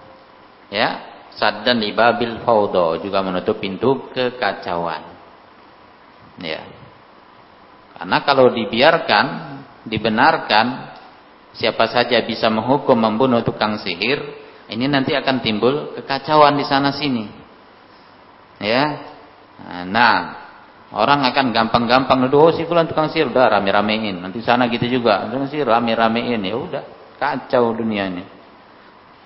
Ya 0.69 1.15
saddan 1.35 1.83
libabil 1.83 2.41
fawda 2.41 2.99
juga 3.03 3.19
menutup 3.21 3.59
pintu 3.59 4.07
kekacauan. 4.11 5.03
Ya. 6.39 6.63
Karena 7.95 8.17
kalau 8.27 8.51
dibiarkan 8.51 9.25
dibenarkan 9.87 10.65
siapa 11.55 11.87
saja 11.87 12.19
bisa 12.27 12.51
menghukum 12.51 12.99
membunuh 12.99 13.39
tukang 13.41 13.79
sihir 13.79 14.44
ini 14.65 14.85
nanti 14.89 15.13
akan 15.13 15.45
timbul 15.45 15.93
kekacauan 16.01 16.57
di 16.57 16.65
sana 16.65 16.89
sini. 16.89 17.29
Ya. 18.57 19.13
Nah, 19.85 20.15
orang 20.95 21.21
akan 21.29 21.53
gampang-gampang 21.53 22.25
nuduh 22.25 22.49
oh 22.49 22.51
si 22.51 22.65
fulan 22.65 22.89
tukang 22.89 23.13
sihir 23.13 23.29
udah 23.29 23.59
rame-ramein. 23.59 24.17
Nanti 24.17 24.41
sana 24.41 24.65
gitu 24.71 24.89
juga, 24.89 25.29
tukang 25.29 25.47
sihir 25.51 25.69
rame-ramein 25.69 26.41
ya 26.41 26.55
udah 26.57 26.83
kacau 27.21 27.77
dunianya. 27.77 28.25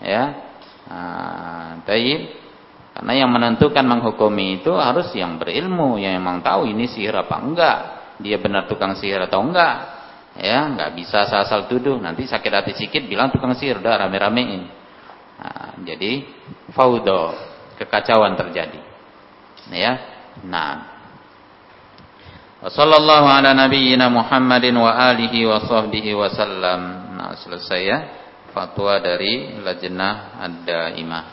Ya. 0.04 0.23
Nah. 0.89 1.80
Karena 2.99 3.15
yang 3.15 3.32
menentukan 3.32 3.86
menghukumi 3.88 4.60
itu 4.60 4.75
harus 4.75 5.08
yang 5.15 5.39
berilmu, 5.39 5.95
yang 5.95 6.19
memang 6.19 6.43
tahu 6.43 6.67
ini 6.67 6.84
sihir 6.84 7.15
apa 7.15 7.39
enggak, 7.39 7.78
dia 8.19 8.36
benar 8.36 8.67
tukang 8.67 8.91
sihir 8.99 9.23
atau 9.23 9.39
enggak. 9.39 9.97
Ya, 10.36 10.67
enggak 10.67 10.99
bisa 10.99 11.23
asal 11.23 11.71
tuduh. 11.71 11.95
Nanti 11.95 12.28
sakit 12.28 12.52
hati 12.52 12.71
sedikit 12.75 13.08
bilang 13.08 13.32
tukang 13.32 13.56
sihir 13.56 13.80
udah 13.80 14.04
rame-ramein. 14.04 14.78
Nah, 15.39 15.80
jadi 15.88 16.28
faudo, 16.75 17.32
kekacauan 17.80 18.36
terjadi. 18.36 18.84
Ya. 19.71 19.93
Nah. 20.43 20.99
Wassallallahu 22.60 23.28
ala 23.32 23.56
nabiyyina 23.56 24.12
Muhammadin 24.12 24.75
wa 24.75 24.91
alihi 24.91 25.47
wa 25.47 25.63
sahbihi 25.63 26.12
wasallam. 26.12 26.80
Nah, 27.15 27.32
selesai 27.39 27.82
ya 27.88 27.97
fatwa 28.52 28.99
dari 28.99 29.63
Lajnah 29.63 30.43
Ad-Daimah. 30.43 31.25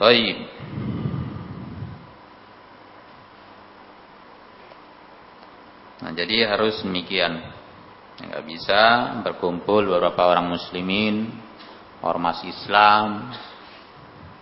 Baik. 0.00 0.36
Nah, 6.04 6.12
jadi 6.12 6.52
harus 6.52 6.84
demikian. 6.84 7.40
Enggak 8.20 8.44
bisa 8.44 8.80
berkumpul 9.24 9.88
beberapa 9.88 10.28
orang 10.28 10.52
muslimin, 10.52 11.32
ormas 12.04 12.44
Islam, 12.44 13.32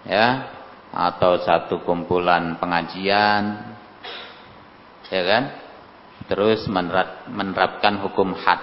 ya, 0.02 0.50
atau 0.90 1.38
satu 1.38 1.86
kumpulan 1.86 2.58
pengajian, 2.58 3.62
ya 5.06 5.22
kan? 5.22 5.44
Terus 6.26 6.66
menerap, 6.66 7.30
menerapkan 7.30 8.02
hukum 8.10 8.34
had, 8.34 8.60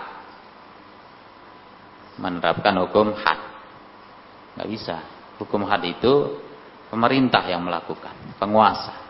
menerapkan 2.20 2.76
hukum 2.84 3.16
had, 3.16 3.40
nggak 4.60 4.70
bisa. 4.76 4.98
Hukum 5.40 5.64
had 5.64 5.88
itu 5.88 6.36
pemerintah 6.92 7.48
yang 7.48 7.64
melakukan, 7.64 8.36
penguasa 8.36 9.09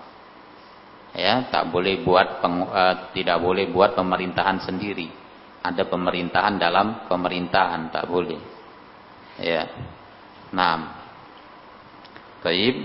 ya 1.19 1.35
tak 1.51 1.67
boleh 1.67 1.99
buat 2.01 2.39
peng, 2.39 2.63
uh, 2.63 3.11
tidak 3.11 3.43
boleh 3.43 3.67
buat 3.67 3.93
pemerintahan 3.99 4.63
sendiri. 4.63 5.11
Ada 5.59 5.83
pemerintahan 5.91 6.55
dalam 6.55 7.05
pemerintahan 7.11 7.91
tak 7.91 8.07
boleh. 8.07 8.39
Ya. 9.43 9.67
Nah 10.55 10.99
Taib, 12.39 12.75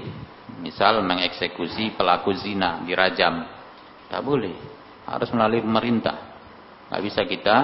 misal 0.59 0.99
mengeksekusi 1.07 1.95
pelaku 1.95 2.35
zina 2.35 2.83
dirajam, 2.83 3.47
tak 4.11 4.23
boleh, 4.27 4.55
harus 5.07 5.31
melalui 5.31 5.63
pemerintah. 5.63 6.19
Nggak 6.91 7.03
bisa 7.07 7.23
kita 7.23 7.57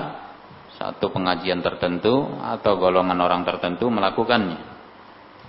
satu 0.78 1.11
pengajian 1.11 1.61
tertentu 1.61 2.30
atau 2.40 2.78
golongan 2.78 3.18
orang 3.18 3.42
tertentu 3.42 3.90
melakukannya. 3.90 4.61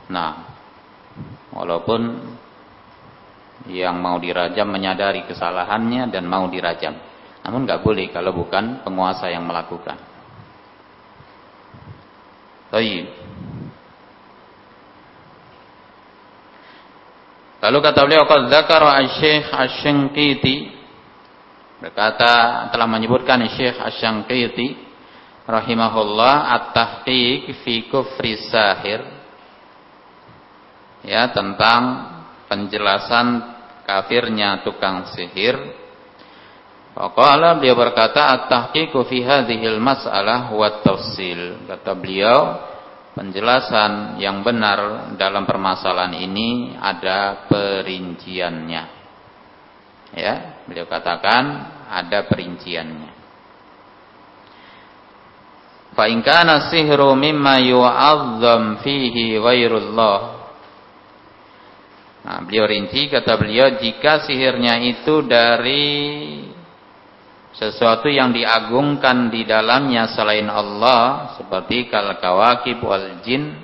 Nah, 0.10 0.31
walaupun 1.53 2.01
yang 3.69 4.02
mau 4.02 4.17
dirajam 4.17 4.65
menyadari 4.65 5.28
kesalahannya 5.30 6.10
dan 6.10 6.26
mau 6.26 6.50
dirajam, 6.50 6.97
namun 7.45 7.67
nggak 7.69 7.86
boleh 7.86 8.10
kalau 8.10 8.34
bukan 8.34 8.82
penguasa 8.82 9.30
yang 9.30 9.45
melakukan. 9.45 9.97
Taib. 12.71 13.06
Lalu 17.62 17.78
kata 17.78 18.00
beliau 18.10 18.26
qad 18.26 18.50
dzakara 18.50 18.89
Asy-Syaikh 19.06 19.45
Asy-Syanqiti 19.54 20.56
berkata 21.78 22.65
telah 22.74 22.88
menyebutkan 22.89 23.38
Syekh 23.54 23.78
Asy-Syanqiti 23.78 24.67
rahimahullah 25.45 26.58
at-tahqiq 26.58 27.62
fi 27.62 27.86
kufri 27.86 28.38
sahir 28.50 29.02
ya 31.06 31.30
tentang 31.34 32.11
penjelasan 32.51 33.55
kafirnya 33.87 34.59
tukang 34.67 35.07
sihir 35.15 35.79
Faqala 36.91 37.55
beliau 37.55 37.79
berkata 37.79 38.35
at-tahqiqu 38.35 39.07
fi 39.07 39.23
hadhil 39.23 39.79
mas'alah 39.79 40.51
wa 40.51 40.83
tafsil. 40.83 41.63
Kata 41.63 41.95
beliau 41.95 42.67
penjelasan 43.15 44.19
yang 44.19 44.43
benar 44.43 45.11
dalam 45.15 45.47
permasalahan 45.47 46.19
ini 46.19 46.75
ada 46.75 47.47
perinciannya. 47.47 48.83
Ya, 50.11 50.59
beliau 50.67 50.83
katakan 50.91 51.43
ada 51.87 52.27
perinciannya. 52.27 53.23
Fa 55.95 56.11
in 56.11 56.19
kana 56.19 56.67
sihru 56.67 57.15
mimma 57.15 57.63
yu'azzam 57.63 58.83
fihi 58.83 59.39
ghairullah. 59.39 60.40
Nah, 62.21 62.45
beliau 62.45 62.69
rinci 62.69 63.10
kata 63.10 63.34
beliau 63.34 63.81
jika 63.81 64.21
sihirnya 64.29 64.77
itu 64.77 65.25
dari 65.25 65.89
sesuatu 67.57 68.07
yang 68.07 68.29
diagungkan 68.29 69.34
di 69.34 69.41
dalamnya 69.43 70.05
selain 70.13 70.45
Allah 70.47 71.34
seperti 71.36 71.89
kal 71.89 72.13
kawakib 72.21 72.79
wal 72.86 73.25
jin 73.25 73.57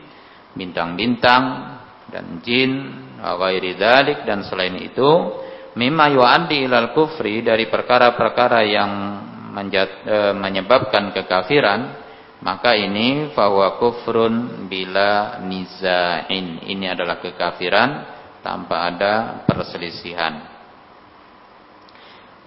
bintang-bintang 0.57 1.43
dan 2.09 2.41
jin 2.41 2.71
ghairi 3.21 3.77
dan 4.25 4.41
selain 4.45 4.75
itu 4.81 5.09
mimma 5.77 6.09
yu'addi 6.17 6.65
ilal 6.65 6.97
kufri 6.97 7.45
dari 7.45 7.69
perkara-perkara 7.69 8.61
yang 8.65 8.91
e, 9.53 10.17
menyebabkan 10.33 11.13
kekafiran 11.13 12.05
maka 12.41 12.77
ini 12.77 13.33
fahuwa 13.33 13.81
kufrun 13.81 14.69
bila 14.69 15.41
nizain. 15.41 16.61
Ini 16.61 16.93
adalah 16.93 17.17
kekafiran 17.17 18.16
tanpa 18.47 18.87
ada 18.87 19.43
perselisihan 19.43 20.57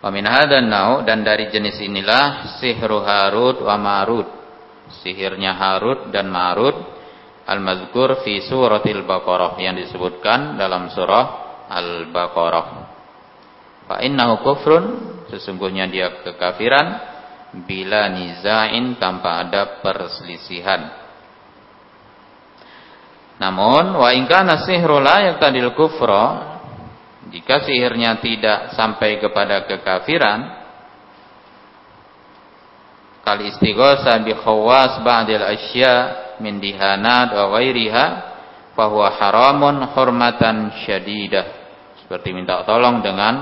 Wa 0.01 0.09
min 0.09 0.25
hadan 0.25 0.73
nau 0.73 1.05
dan 1.05 1.21
dari 1.21 1.53
jenis 1.53 1.77
inilah 1.85 2.57
sihru 2.57 3.05
Harut 3.05 3.61
wa 3.61 3.77
Marut. 3.77 4.29
Sihirnya 5.05 5.55
Harut 5.55 6.09
dan 6.09 6.33
Marut 6.33 6.75
al-mazkur 7.45 8.25
fi 8.25 8.41
suratil 8.41 9.05
Baqarah 9.05 9.61
yang 9.61 9.77
disebutkan 9.77 10.57
dalam 10.57 10.89
surah 10.89 11.27
Al-Baqarah. 11.69 12.67
Fa 13.87 13.97
innahu 14.01 14.41
kufrun 14.41 14.85
sesungguhnya 15.29 15.87
dia 15.93 16.25
kekafiran 16.25 16.87
bila 17.69 18.09
nizain 18.09 18.97
tanpa 18.97 19.45
ada 19.47 19.85
perselisihan. 19.85 21.10
Namun 23.41 23.97
wa 23.97 24.13
in 24.13 24.29
kana 24.29 24.61
la 24.61 25.71
kufra 25.73 26.25
jika 27.33 27.65
sihirnya 27.65 28.21
tidak 28.21 28.77
sampai 28.77 29.17
kepada 29.17 29.65
kekafiran, 29.65 30.41
kal 33.25 33.39
istighosa 33.41 34.21
bi 34.21 34.37
khawas 34.37 35.01
ba'dil 35.01 35.41
asya 35.41 35.95
min 36.43 36.61
dihanat 36.61 37.33
wa 37.33 37.57
ghairiha 37.57 38.07
fahuwa 38.75 39.09
haramun 39.17 39.89
hurmatan 39.95 40.85
syadidah. 40.85 41.47
Seperti 42.03 42.35
minta 42.35 42.61
tolong 42.67 43.01
dengan 43.01 43.35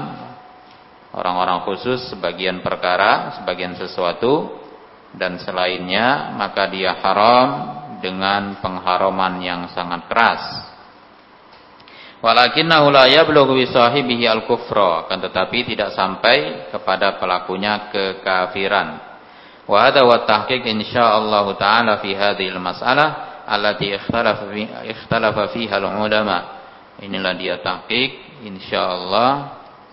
orang-orang 1.16 1.64
khusus 1.64 2.12
sebagian 2.12 2.60
perkara, 2.60 3.40
sebagian 3.40 3.74
sesuatu 3.74 4.62
dan 5.16 5.40
selainnya 5.40 6.36
maka 6.36 6.68
dia 6.68 6.92
haram 7.00 7.77
dengan 7.98 8.58
pengharaman 8.62 9.42
yang 9.42 9.60
sangat 9.70 10.06
keras. 10.06 10.42
Walakinnahu 12.18 12.90
la 12.90 13.06
yablughu 13.06 13.54
bi 13.54 13.66
sahibihi 13.70 14.26
al-kufra, 14.26 15.06
akan 15.06 15.18
tetapi 15.30 15.70
tidak 15.70 15.94
sampai 15.94 16.66
kepada 16.74 17.14
pelakunya 17.14 17.94
kekafiran. 17.94 18.98
Wa 19.68 19.86
hadha 19.86 20.02
wa 20.02 20.26
tahqiq 20.26 20.66
insyaallah 20.66 21.46
taala 21.54 22.02
fi 22.02 22.16
hadhihi 22.18 22.50
al-mas'alah 22.50 23.08
allati 23.46 23.94
ikhtalafa 23.94 24.50
fi 24.50 24.62
ikhtalafa 24.90 25.54
fiha 25.54 25.78
al-ulama. 25.78 26.38
Inilah 26.98 27.32
dia 27.38 27.62
tahqiq 27.62 28.42
insyaallah 28.42 29.32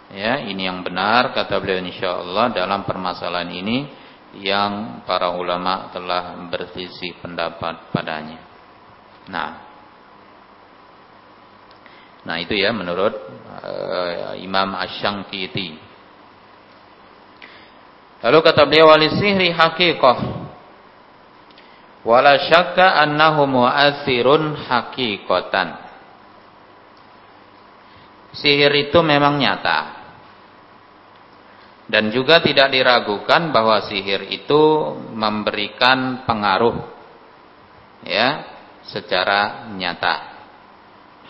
ya, 0.09 0.41
ini 0.49 0.65
yang 0.65 0.81
benar 0.81 1.29
kata 1.29 1.61
beliau 1.61 1.77
insyaallah 1.77 2.57
dalam 2.57 2.81
permasalahan 2.89 3.53
ini 3.53 4.04
yang 4.39 5.03
para 5.07 5.31
ulama 5.35 5.91
telah 5.95 6.35
berselisih 6.51 7.19
pendapat 7.23 7.91
padanya. 7.95 8.39
Nah, 9.31 9.65
Nah 12.25 12.41
itu 12.41 12.57
ya 12.57 12.73
menurut 12.73 13.13
uh, 13.61 14.33
Imam 14.41 14.73
Ash-Shankiti. 14.73 15.77
Lalu 18.25 18.37
kata 18.41 18.65
beliau 18.65 18.89
wali 18.89 19.13
sihri 19.13 19.53
haqiqah. 19.53 20.19
Wala 22.01 22.41
syakka 22.49 22.97
annahu 23.05 23.45
mu'athirun 23.45 24.57
haqiqatan. 24.57 25.67
Sihir 28.33 28.73
itu 28.73 28.97
memang 29.05 29.37
nyata. 29.37 29.94
Dan 31.85 32.09
juga 32.09 32.41
tidak 32.41 32.73
diragukan 32.73 33.53
bahwa 33.53 33.85
sihir 33.85 34.25
itu 34.33 34.63
memberikan 35.13 36.25
pengaruh 36.25 36.81
ya 38.01 38.41
secara 38.89 39.69
nyata. 39.73 40.33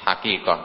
Hakikat. 0.05 0.61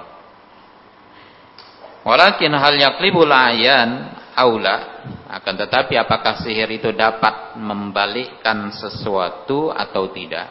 Walakin 2.06 2.52
hal 2.54 2.76
yaklibul 2.76 3.28
ayan 3.28 4.14
aula 4.36 5.04
akan 5.30 5.54
tetapi 5.54 5.94
apakah 5.94 6.42
sihir 6.42 6.66
itu 6.74 6.90
dapat 6.90 7.54
membalikkan 7.54 8.74
sesuatu 8.74 9.70
atau 9.70 10.10
tidak? 10.10 10.48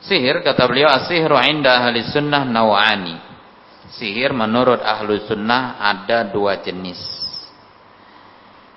Sihir 0.00 0.40
kata 0.40 0.64
beliau 0.64 0.88
asihru 0.88 1.36
inda 1.44 1.80
ahli 1.80 2.04
sunnah 2.08 2.44
nawani. 2.44 3.29
Sihir 3.90 4.30
menurut 4.30 4.78
ahlu 4.82 5.18
sunnah 5.26 5.82
ada 5.82 6.26
dua 6.30 6.62
jenis. 6.62 6.98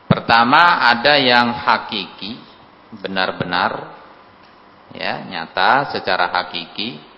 Pertama 0.09 0.89
ada 0.89 1.17
yang 1.17 1.53
hakiki, 1.53 2.37
benar-benar 3.01 3.97
ya, 4.93 5.25
nyata 5.25 5.93
secara 5.93 6.29
hakiki 6.29 7.13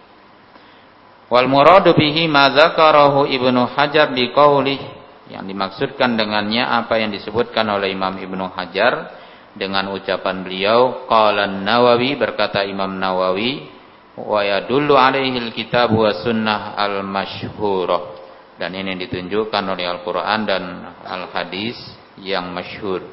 Wal 1.26 1.50
muradu 1.50 1.98
bihi 1.98 2.30
ma 2.30 2.54
dzakarahu 2.54 3.26
Ibnu 3.26 3.66
Hajar 3.74 4.14
di 4.14 4.30
qaulih 4.30 4.78
yang 5.26 5.50
dimaksudkan 5.50 6.14
dengannya 6.14 6.62
apa 6.62 7.02
yang 7.02 7.10
disebutkan 7.10 7.66
oleh 7.66 7.90
Imam 7.90 8.14
Ibnu 8.14 8.54
Hajar 8.54 9.10
dengan 9.58 9.90
ucapan 9.90 10.46
beliau 10.46 11.10
qala 11.10 11.50
Nawawi 11.50 12.14
berkata 12.14 12.62
Imam 12.62 12.94
Nawawi 12.94 13.74
wa 14.16 14.40
yadullu 14.44 14.96
alaihi 14.96 15.52
alkitab 15.52 15.92
wa 15.92 16.12
sunnah 16.24 16.80
al-masyhurah 16.80 18.16
dan 18.56 18.72
ini 18.72 18.96
ditunjukkan 18.96 19.64
oleh 19.68 19.84
Al-Qur'an 19.84 20.48
dan 20.48 20.64
al-hadis 21.04 21.76
yang 22.24 22.56
masyhur 22.56 23.04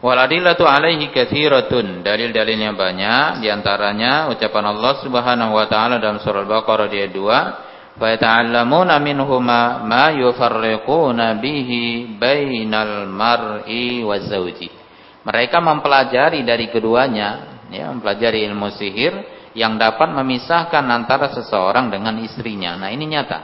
Waladillatu 0.00 0.64
alaihi 0.64 1.12
kathiratun. 1.12 2.00
Dalil-dalilnya 2.00 2.72
banyak. 2.72 3.44
Di 3.44 3.52
antaranya 3.52 4.32
ucapan 4.32 4.72
Allah 4.72 4.94
Subhanahu 5.04 5.52
wa 5.52 5.68
taala 5.68 6.00
dalam 6.00 6.24
surah 6.24 6.40
Al-Baqarah 6.40 6.88
di 6.88 7.04
ayat 7.04 7.12
2, 7.12 8.00
"Fa 8.00 8.06
yata'allamuna 8.08 8.96
minhuma 8.96 9.84
ma 9.84 10.08
yufarriquna 10.08 11.36
bihi 11.36 12.16
bainal 12.16 13.12
mar'i 13.12 14.00
wa 14.00 14.16
zawji." 14.16 14.72
Mereka 15.20 15.60
mempelajari 15.60 16.48
dari 16.48 16.72
keduanya 16.72 17.49
ya, 17.70 17.88
mempelajari 17.90 18.44
ilmu 18.50 18.68
sihir 18.74 19.14
yang 19.54 19.78
dapat 19.78 20.14
memisahkan 20.14 20.84
antara 20.86 21.30
seseorang 21.34 21.90
dengan 21.90 22.18
istrinya. 22.22 22.78
Nah, 22.78 22.90
ini 22.94 23.06
nyata. 23.10 23.40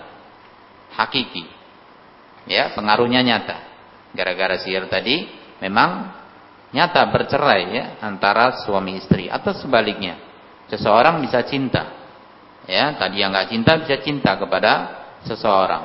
Hakiki. 0.95 1.45
Ya, 2.47 2.71
pengaruhnya 2.75 3.23
nyata. 3.27 3.57
Gara-gara 4.15 4.59
sihir 4.63 4.87
tadi 4.87 5.27
memang 5.59 6.15
nyata 6.71 7.11
bercerai 7.11 7.65
ya 7.75 7.85
antara 8.03 8.63
suami 8.63 9.03
istri 9.03 9.27
atau 9.27 9.51
sebaliknya. 9.55 10.19
Seseorang 10.71 11.23
bisa 11.23 11.43
cinta. 11.47 12.07
Ya, 12.67 12.95
tadi 12.99 13.23
yang 13.23 13.31
nggak 13.31 13.51
cinta 13.51 13.79
bisa 13.79 14.03
cinta 14.03 14.35
kepada 14.35 14.73
seseorang. 15.23 15.85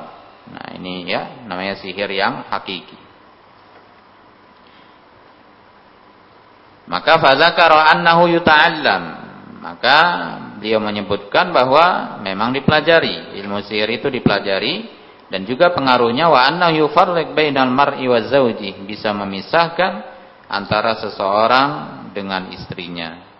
Nah, 0.50 0.74
ini 0.74 1.06
ya 1.06 1.46
namanya 1.46 1.78
sihir 1.78 2.10
yang 2.10 2.46
hakiki. 2.50 3.01
Maka 6.86 7.22
fadzakara 7.22 7.94
annahu 7.94 8.26
yuta'allam. 8.30 9.02
Maka 9.62 9.98
beliau 10.58 10.82
menyebutkan 10.82 11.54
bahwa 11.54 12.18
memang 12.22 12.50
dipelajari, 12.50 13.38
ilmu 13.38 13.62
sihir 13.62 14.02
itu 14.02 14.10
dipelajari 14.10 14.90
dan 15.30 15.46
juga 15.46 15.70
pengaruhnya 15.70 16.26
wa 16.26 16.42
annahu 16.42 16.86
yufarriq 16.86 17.30
bainal 17.34 17.70
mar'i 17.70 18.10
wa 18.10 18.18
zawji, 18.26 18.82
bisa 18.82 19.14
memisahkan 19.14 20.02
antara 20.50 20.98
seseorang 20.98 21.70
dengan 22.10 22.50
istrinya. 22.50 23.30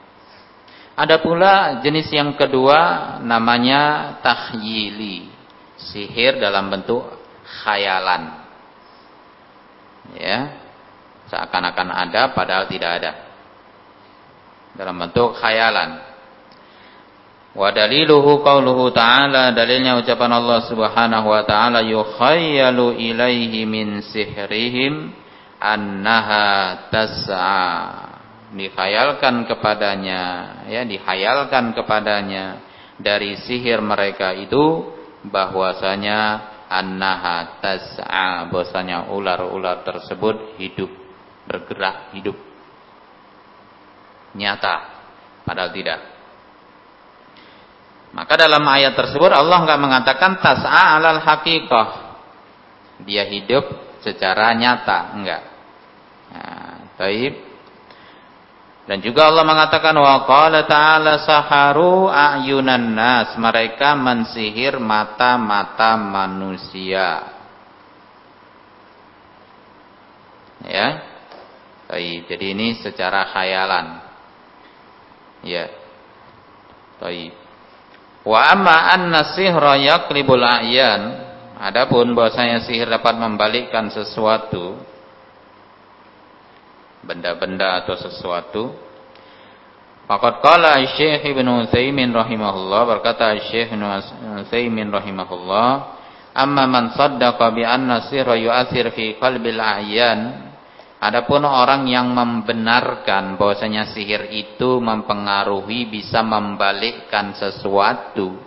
Ada 0.95 1.19
pula 1.19 1.83
jenis 1.83 2.07
yang 2.15 2.39
kedua 2.39 3.19
namanya 3.25 4.17
tahyili, 4.23 5.27
sihir 5.75 6.39
dalam 6.39 6.71
bentuk 6.71 7.03
khayalan. 7.67 8.23
Ya. 10.15 10.39
Seakan-akan 11.33 11.89
ada 11.89 12.37
padahal 12.37 12.69
tidak 12.69 12.91
ada 13.01 13.32
dalam 14.77 14.97
bentuk 14.97 15.37
khayalan. 15.37 16.13
Wa 17.53 17.69
daliluhu 17.69 18.41
qauluhu 18.41 18.97
ta'ala 18.97 19.53
dalilnya 19.53 20.01
ucapan 20.01 20.33
Allah 20.41 20.65
Subhanahu 20.65 21.29
wa 21.29 21.45
taala 21.45 21.85
yukhayyalu 21.85 22.97
ilaihi 22.97 23.69
min 23.69 24.01
sihrihim 24.01 25.13
annaha 25.61 26.89
tas'a 26.89 27.69
dikhayalkan 28.57 29.45
kepadanya 29.45 30.23
ya 30.65 30.83
dihayalkan 30.89 31.77
kepadanya 31.77 32.65
dari 32.97 33.37
sihir 33.37 33.85
mereka 33.85 34.33
itu 34.33 34.89
bahwasanya 35.29 36.21
annaha 36.73 37.61
tas'a 37.61 38.49
bahwasanya 38.49 39.13
ular-ular 39.13 39.85
tersebut 39.85 40.57
hidup 40.57 40.89
bergerak 41.45 42.17
hidup 42.17 42.52
nyata 44.37 44.75
padahal 45.45 45.73
tidak. 45.75 46.01
Maka 48.13 48.37
dalam 48.37 48.61
ayat 48.69 48.93
tersebut 48.93 49.33
Allah 49.33 49.65
enggak 49.65 49.81
mengatakan 49.81 50.37
tas'a 50.37 51.01
alal 51.01 51.21
haqiqah. 51.25 51.89
Dia 53.09 53.25
hidup 53.25 53.65
secara 54.05 54.53
nyata 54.53 54.99
enggak. 55.17 55.43
Nah, 56.33 56.77
taib 57.01 57.35
dan 58.83 58.99
juga 58.99 59.31
Allah 59.31 59.47
mengatakan 59.47 59.95
wa 59.95 60.27
qala 60.27 60.67
ta'ala 60.67 61.23
saharu 61.23 62.11
ayunan 62.11 62.93
nas. 62.93 63.39
Mereka 63.39 63.95
mensihir 63.95 64.83
mata-mata 64.83 65.95
manusia. 65.95 67.31
Ya. 70.67 70.89
Jadi 71.93 72.57
ini 72.57 72.81
secara 72.81 73.29
khayalan 73.29 74.12
Ya. 75.43 75.67
Baik. 77.03 77.35
Wa 78.23 78.55
amma 78.55 78.95
anna 78.95 79.35
sihra 79.35 79.75
yaqlibul 79.79 80.43
a'yan. 80.43 81.31
Adapun 81.63 82.15
bahwasanya 82.15 82.67
sihir 82.67 82.91
dapat 82.91 83.15
membalikkan 83.19 83.91
sesuatu 83.91 84.79
benda-benda 87.03 87.83
atau 87.83 87.95
sesuatu. 87.99 88.75
Faqad 90.07 90.43
qala 90.43 90.79
Syekh 90.99 91.23
Ibnu 91.23 91.67
Utsaimin 91.67 92.11
rahimahullah 92.11 92.83
berkata 92.99 93.31
Syekh 93.47 93.75
Ibnu 93.75 93.87
Utsaimin 94.43 94.91
rahimahullah, 94.91 95.71
"Amma 96.35 96.67
man 96.67 96.95
saddaqa 96.95 97.55
bi 97.55 97.63
anna 97.63 98.11
sihra 98.11 98.35
yu'athir 98.39 98.91
fi 98.95 99.19
qalbil 99.19 99.59
a'yan" 99.59 100.52
Adapun 101.03 101.43
orang 101.43 101.91
yang 101.91 102.15
membenarkan 102.15 103.35
bahwasanya 103.35 103.91
sihir 103.91 104.31
itu 104.31 104.79
mempengaruhi 104.79 105.91
bisa 105.91 106.23
membalikkan 106.23 107.35
sesuatu. 107.35 108.39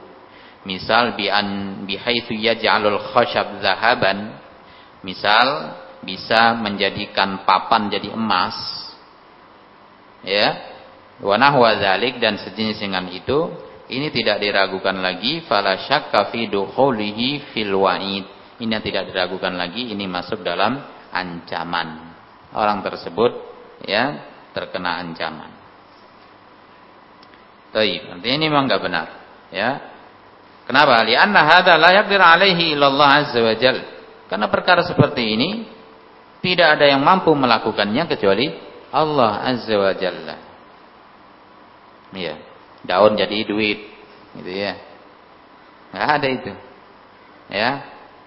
Misal 0.63 1.19
bi 1.19 1.27
an 1.27 1.83
bihaitsu 1.83 2.31
yaj'alul 2.31 3.11
khashab 3.11 3.59
zahaban. 3.59 4.39
Misal 5.03 5.75
bisa 6.07 6.55
menjadikan 6.55 7.43
papan 7.43 7.91
jadi 7.91 8.15
emas. 8.15 8.55
Ya. 10.23 10.55
Wa 11.19 11.35
nahwa 11.35 11.75
dan 11.75 12.39
sejenis 12.39 12.79
dengan 12.79 13.11
itu, 13.11 13.51
ini 13.91 14.07
tidak 14.15 14.39
diragukan 14.39 14.95
lagi 14.95 15.43
fala 15.43 15.75
syakka 15.75 16.31
fi 16.31 16.47
dukhulihi 16.47 17.51
fil 17.51 17.75
wa'id. 17.75 18.23
Ini 18.63 18.79
tidak 18.79 19.11
diragukan 19.11 19.59
lagi 19.59 19.91
ini 19.91 20.07
masuk 20.07 20.39
dalam 20.39 20.79
ancaman 21.11 22.04
orang 22.55 22.79
tersebut 22.81 23.31
ya 23.83 24.23
terkena 24.55 25.03
ancaman. 25.03 25.51
Taib. 27.75 28.07
Artinya 28.07 28.35
ini 28.39 28.45
memang 28.47 28.71
enggak 28.71 28.83
benar, 28.87 29.07
ya. 29.51 29.69
Kenapa? 30.63 31.03
Lianna 31.03 31.43
hadza 31.43 31.75
la 31.75 31.91
yaqdir 31.91 32.23
alaihi 32.23 32.73
illallah 32.73 33.09
azza 33.27 33.39
wa 33.43 33.53
jal. 33.59 33.83
Karena 34.31 34.47
perkara 34.47 34.81
seperti 34.87 35.35
ini 35.35 35.49
tidak 36.39 36.79
ada 36.79 36.87
yang 36.87 37.03
mampu 37.03 37.35
melakukannya 37.35 38.07
kecuali 38.07 38.47
Allah 38.95 39.43
azza 39.43 39.75
wa 39.75 39.91
jalla. 39.91 40.35
Ya. 42.15 42.39
Daun 42.87 43.19
jadi 43.19 43.43
duit, 43.43 43.91
gitu 44.39 44.51
ya. 44.55 44.79
Enggak 45.91 46.09
ada 46.15 46.27
itu. 46.31 46.51
Ya. 47.51 47.69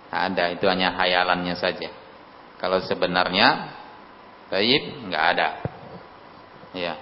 Ada 0.09 0.57
itu 0.57 0.65
hanya 0.69 0.93
hayalannya 0.93 1.57
saja. 1.57 1.89
Kalau 2.59 2.85
sebenarnya 2.85 3.78
Taib 4.49 4.83
nggak 5.09 5.25
ada. 5.37 5.49
Ya, 6.73 6.95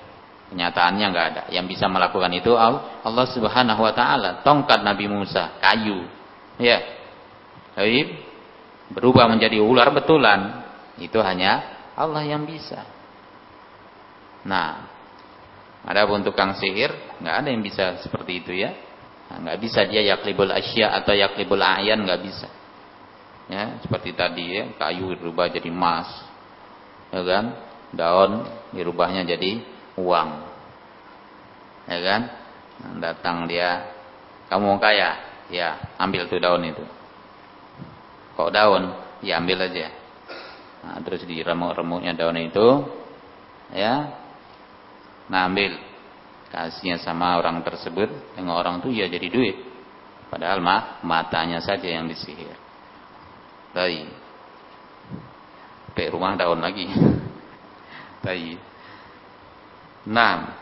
kenyataannya 0.51 1.07
nggak 1.11 1.27
ada. 1.31 1.43
Yang 1.51 1.79
bisa 1.79 1.87
melakukan 1.87 2.31
itu 2.35 2.55
Allah 2.55 3.27
Subhanahu 3.31 3.81
Wa 3.83 3.95
Taala. 3.95 4.31
Tongkat 4.43 4.83
Nabi 4.83 5.07
Musa, 5.07 5.59
kayu. 5.63 6.07
Ya, 6.59 6.83
Taib 7.79 8.09
berubah 8.95 9.31
menjadi 9.31 9.63
ular 9.63 9.91
betulan. 9.95 10.67
Itu 10.99 11.23
hanya 11.23 11.63
Allah 11.95 12.25
yang 12.25 12.49
bisa. 12.49 12.83
Nah, 14.47 14.87
ada 15.87 16.03
pun 16.07 16.23
tukang 16.27 16.59
sihir, 16.59 16.91
nggak 17.23 17.35
ada 17.35 17.49
yang 17.51 17.63
bisa 17.63 18.03
seperti 18.03 18.43
itu 18.43 18.55
ya. 18.59 18.75
Nah, 19.27 19.43
nggak 19.43 19.59
bisa 19.59 19.83
dia 19.87 20.03
yaklibul 20.03 20.51
asya 20.51 20.95
atau 21.03 21.15
yaklibul 21.15 21.59
ayan 21.59 22.03
nggak 22.03 22.21
bisa. 22.23 22.49
Ya, 23.47 23.79
seperti 23.79 24.15
tadi 24.15 24.59
ya, 24.59 24.75
kayu 24.75 25.15
berubah 25.15 25.47
jadi 25.47 25.71
emas, 25.71 26.11
ya 27.11 27.23
kan? 27.23 27.45
Daun 27.95 28.33
dirubahnya 28.75 29.23
jadi 29.25 29.63
uang. 29.99 30.31
Ya 31.87 31.99
kan? 32.03 32.21
Datang 33.01 33.47
dia, 33.49 33.89
kamu 34.53 34.77
kaya? 34.83 35.17
Ya, 35.49 35.79
ambil 35.97 36.27
tuh 36.27 36.43
daun 36.43 36.67
itu. 36.67 36.83
Kok 38.35 38.51
daun? 38.53 38.93
Ya 39.23 39.39
ambil 39.39 39.71
aja. 39.71 39.89
Nah, 40.83 40.99
terus 41.03 41.25
diremuk-remuknya 41.25 42.15
daun 42.15 42.37
itu, 42.39 42.67
ya, 43.75 44.13
nah 45.27 45.51
ambil, 45.51 45.75
kasihnya 46.55 47.03
sama 47.03 47.43
orang 47.43 47.65
tersebut, 47.67 48.07
dengan 48.39 48.55
orang 48.55 48.85
itu 48.85 48.95
ya 48.95 49.11
jadi 49.11 49.27
duit. 49.27 49.57
Padahal 50.31 50.63
mah 50.63 51.03
matanya 51.03 51.59
saja 51.59 51.87
yang 51.87 52.07
disihir. 52.07 52.55
Baik 53.75 54.26
sampai 55.97 56.13
rumah 56.13 56.37
daun 56.37 56.61
lagi. 56.61 56.85
Baik. 58.21 58.61
Nah. 60.13 60.53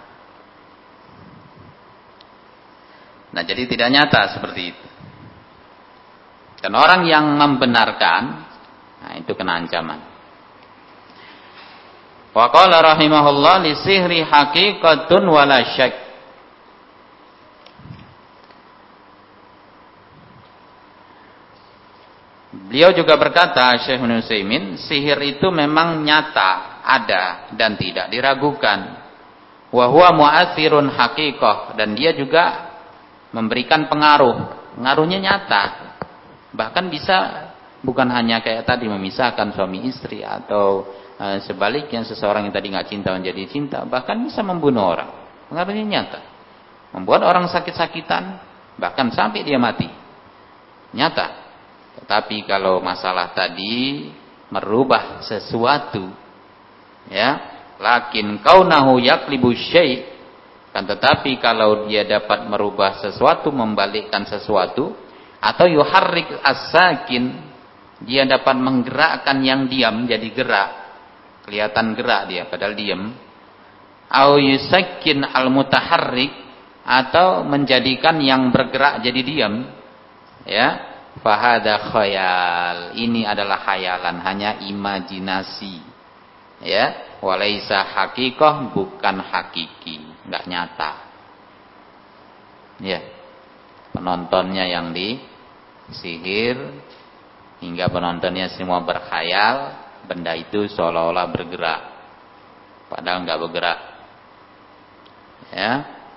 Nah, 3.35 3.43
jadi 3.43 3.67
tidak 3.67 3.91
nyata 3.91 4.39
seperti 4.39 4.63
itu. 4.71 4.87
Dan 6.63 6.79
orang 6.79 7.03
yang 7.11 7.35
membenarkan, 7.35 8.23
nah 9.03 9.13
itu 9.19 9.35
kena 9.35 9.59
ancaman. 9.59 10.07
Wa 12.31 12.47
qala 12.55 12.95
rahimahullah 12.95 13.67
li 13.67 13.75
sihri 13.75 14.23
haqiqatun 14.23 15.27
wala 15.27 15.67
syak. 15.75 16.04
Beliau 22.75 22.91
juga 22.91 23.15
berkata, 23.15 23.71
Syekh 23.87 24.03
Nusaimin, 24.03 24.75
sihir 24.75 25.15
itu 25.23 25.47
memang 25.55 26.03
nyata, 26.03 26.83
ada 26.83 27.55
dan 27.55 27.79
tidak 27.79 28.11
diragukan. 28.11 29.07
wa 29.71 29.87
huwa 29.87 30.11
mu'athirun 30.11 30.91
haqiqah 30.91 31.79
dan 31.79 31.95
dia 31.95 32.11
juga 32.19 32.75
memberikan 33.31 33.87
pengaruh. 33.87 34.59
Pengaruhnya 34.75 35.23
nyata. 35.23 35.63
Bahkan 36.51 36.91
bisa 36.91 37.19
bukan 37.79 38.11
hanya 38.11 38.43
kayak 38.43 38.67
tadi 38.67 38.91
memisahkan 38.91 39.55
suami 39.55 39.87
istri 39.87 40.27
atau 40.27 40.83
e, 41.15 41.47
sebaliknya 41.47 42.03
seseorang 42.03 42.51
yang 42.51 42.55
tadi 42.59 42.75
nggak 42.75 42.91
cinta 42.91 43.15
menjadi 43.15 43.55
cinta, 43.55 43.87
bahkan 43.87 44.19
bisa 44.19 44.43
membunuh 44.43 44.99
orang. 44.99 45.15
Pengaruhnya 45.47 45.87
nyata. 45.87 46.21
Membuat 46.91 47.23
orang 47.23 47.47
sakit-sakitan 47.47 48.35
bahkan 48.83 49.15
sampai 49.15 49.47
dia 49.47 49.63
mati. 49.63 49.87
Nyata. 50.91 51.44
Tetapi 52.01 52.43
kalau 52.47 52.83
masalah 52.83 53.31
tadi 53.33 54.11
merubah 54.51 55.23
sesuatu 55.23 56.11
ya, 57.11 57.39
lakin 57.79 58.43
kaunahu 58.43 58.99
yaklibu 59.03 59.51
syai' 59.55 60.15
kan 60.75 60.91
tetapi 60.91 61.39
kalau 61.39 61.87
dia 61.87 62.03
dapat 62.03 62.51
merubah 62.51 62.99
sesuatu, 62.99 63.55
membalikkan 63.55 64.27
sesuatu 64.27 64.91
atau 65.39 65.67
yuharrik 65.71 66.35
as-sakin 66.43 67.55
dia 68.03 68.27
dapat 68.27 68.59
menggerakkan 68.59 69.39
yang 69.47 69.71
diam 69.71 70.03
jadi 70.05 70.29
gerak. 70.35 70.71
Kelihatan 71.47 71.95
gerak 71.95 72.23
dia 72.27 72.43
padahal 72.51 72.75
diam. 72.75 73.15
Au 74.11 74.35
yusakkin 74.35 75.23
al-mutaharrik 75.23 76.33
atau 76.85 77.47
menjadikan 77.47 78.19
yang 78.19 78.51
bergerak 78.51 78.99
jadi 79.01 79.21
diam. 79.23 79.55
Ya, 80.45 80.94
fahada 81.21 81.93
khayal. 81.93 82.97
Ini 82.99 83.29
adalah 83.29 83.63
khayalan 83.63 84.19
hanya 84.25 84.59
imajinasi. 84.65 85.85
Ya 86.65 87.19
walaisa 87.21 87.85
hakikoh 87.85 88.73
bukan 88.73 89.21
hakiki. 89.21 90.01
Nggak 90.27 90.45
nyata. 90.49 90.93
Ya 92.83 93.05
penontonnya 93.95 94.67
yang 94.67 94.91
di 94.91 95.21
sihir 95.95 96.59
hingga 97.63 97.87
penontonnya 97.93 98.51
semua 98.51 98.83
berkhayal 98.83 99.77
benda 100.09 100.35
itu 100.35 100.67
seolah-olah 100.67 101.31
bergerak. 101.31 101.83
Padahal 102.91 103.23
nggak 103.23 103.41
bergerak. 103.41 103.79
Ya 105.55 105.73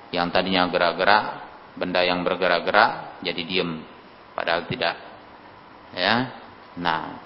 yang 0.09 0.31
tadinya 0.31 0.65
gerak-gerak 0.71 1.25
benda 1.75 1.99
yang 2.01 2.23
bergerak-gerak 2.23 3.21
jadi 3.21 3.41
diem 3.43 3.83
padahal 4.37 4.69
tidak. 4.69 4.93
Ya. 5.97 6.15
Nah. 6.77 7.25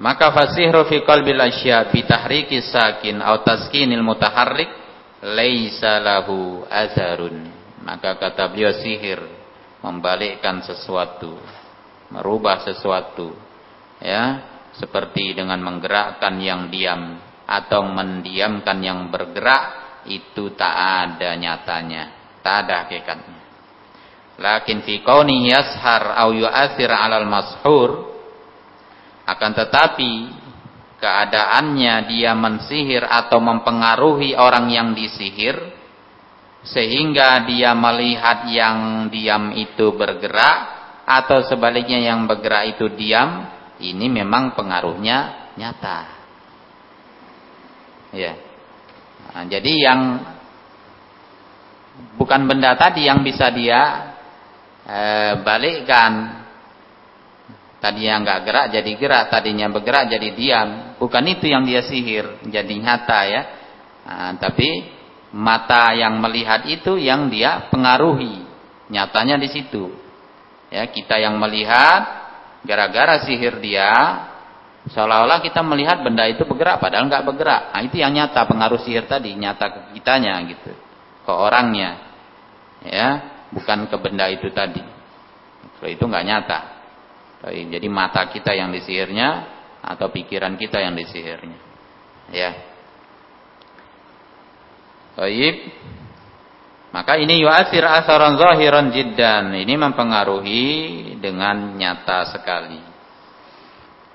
Maka 0.00 0.32
fasihru 0.32 0.88
fi 0.88 1.04
qalbil 1.04 1.40
asya 1.40 1.92
bi 1.92 2.04
tahriki 2.08 2.64
sakin 2.64 3.20
atau 3.20 3.44
taskinil 3.44 4.00
mutaharrik 4.00 4.68
laisa 5.20 6.00
lahu 6.00 6.64
azarun. 6.68 7.52
Maka 7.84 8.16
kata 8.16 8.48
beliau 8.48 8.72
sihir 8.80 9.20
membalikkan 9.84 10.64
sesuatu 10.64 11.36
merubah 12.10 12.62
sesuatu 12.66 13.34
ya 14.02 14.42
seperti 14.74 15.32
dengan 15.32 15.58
menggerakkan 15.62 16.38
yang 16.42 16.68
diam 16.68 17.18
atau 17.46 17.86
mendiamkan 17.86 18.78
yang 18.82 19.08
bergerak 19.08 19.85
itu 20.08 20.54
tak 20.54 20.74
ada 20.74 21.34
nyatanya, 21.34 22.02
tak 22.40 22.66
ada 22.66 22.74
hakikatnya. 22.86 23.46
Lakin 24.36 24.84
fi 24.84 25.00
kauni 25.00 25.48
yashar 25.48 26.12
au 26.20 26.36
yu'athir 26.36 26.92
'alal 26.92 27.24
mashur. 27.24 28.12
Akan 29.26 29.56
tetapi 29.56 30.28
keadaannya 31.00 31.94
dia 32.12 32.36
mensihir 32.36 33.02
atau 33.02 33.42
mempengaruhi 33.42 34.38
orang 34.38 34.70
yang 34.70 34.88
disihir 34.94 35.56
sehingga 36.62 37.42
dia 37.48 37.74
melihat 37.74 38.46
yang 38.50 39.08
diam 39.10 39.50
itu 39.56 39.94
bergerak 39.96 40.58
atau 41.06 41.42
sebaliknya 41.46 42.12
yang 42.12 42.26
bergerak 42.30 42.76
itu 42.76 42.86
diam 42.92 43.50
ini 43.82 44.06
memang 44.06 44.54
pengaruhnya 44.54 45.50
nyata. 45.58 45.98
Ya 48.14 48.45
Nah, 49.36 49.44
jadi 49.44 49.72
yang 49.84 50.00
bukan 52.16 52.48
benda 52.48 52.72
tadi 52.72 53.04
yang 53.04 53.20
bisa 53.20 53.52
dia 53.52 53.80
e, 54.80 55.00
balikkan. 55.44 56.40
Tadinya 57.76 58.24
nggak 58.24 58.40
gerak 58.48 58.66
jadi 58.72 58.90
gerak, 58.96 59.24
tadinya 59.28 59.68
bergerak 59.68 60.08
jadi 60.08 60.28
diam. 60.32 60.68
Bukan 60.96 61.20
itu 61.28 61.52
yang 61.52 61.68
dia 61.68 61.84
sihir, 61.84 62.48
jadi 62.48 62.74
nyata 62.80 63.20
ya. 63.28 63.42
Nah, 64.08 64.32
tapi 64.40 64.88
mata 65.36 65.92
yang 65.92 66.16
melihat 66.16 66.64
itu 66.64 66.96
yang 66.96 67.28
dia 67.28 67.68
pengaruhi. 67.68 68.40
Nyatanya 68.88 69.36
di 69.36 69.52
situ. 69.52 69.92
Ya, 70.72 70.88
kita 70.88 71.20
yang 71.20 71.36
melihat 71.36 72.08
gara-gara 72.64 73.20
sihir 73.28 73.60
dia 73.60 73.92
Seolah-olah 74.86 75.42
kita 75.42 75.66
melihat 75.66 75.98
benda 76.06 76.22
itu 76.30 76.46
bergerak 76.46 76.78
padahal 76.78 77.10
nggak 77.10 77.26
bergerak. 77.26 77.74
Nah, 77.74 77.82
itu 77.82 77.98
yang 77.98 78.14
nyata 78.14 78.46
pengaruh 78.46 78.78
sihir 78.78 79.10
tadi, 79.10 79.34
nyata 79.34 79.66
ke 79.66 79.80
kitanya 79.98 80.38
gitu. 80.46 80.70
Ke 81.26 81.32
orangnya. 81.34 82.06
Ya, 82.86 83.08
bukan 83.50 83.90
ke 83.90 83.96
benda 83.98 84.30
itu 84.30 84.46
tadi. 84.54 84.78
Kalau 85.82 85.90
itu 85.90 86.04
nggak 86.06 86.26
nyata. 86.26 86.60
Jadi 87.46 87.86
mata 87.90 88.26
kita 88.30 88.54
yang 88.54 88.70
disihirnya 88.70 89.28
atau 89.82 90.10
pikiran 90.10 90.54
kita 90.54 90.78
yang 90.78 90.94
disihirnya. 90.94 91.58
Ya. 92.30 92.50
Baik. 95.18 95.56
Maka 96.94 97.18
ini 97.18 97.42
yu'asir 97.42 97.82
asaran 97.82 98.38
zahiran 98.38 98.94
jiddan. 98.94 99.50
Ini 99.52 99.74
mempengaruhi 99.76 100.64
dengan 101.18 101.74
nyata 101.74 102.30
sekali. 102.30 102.95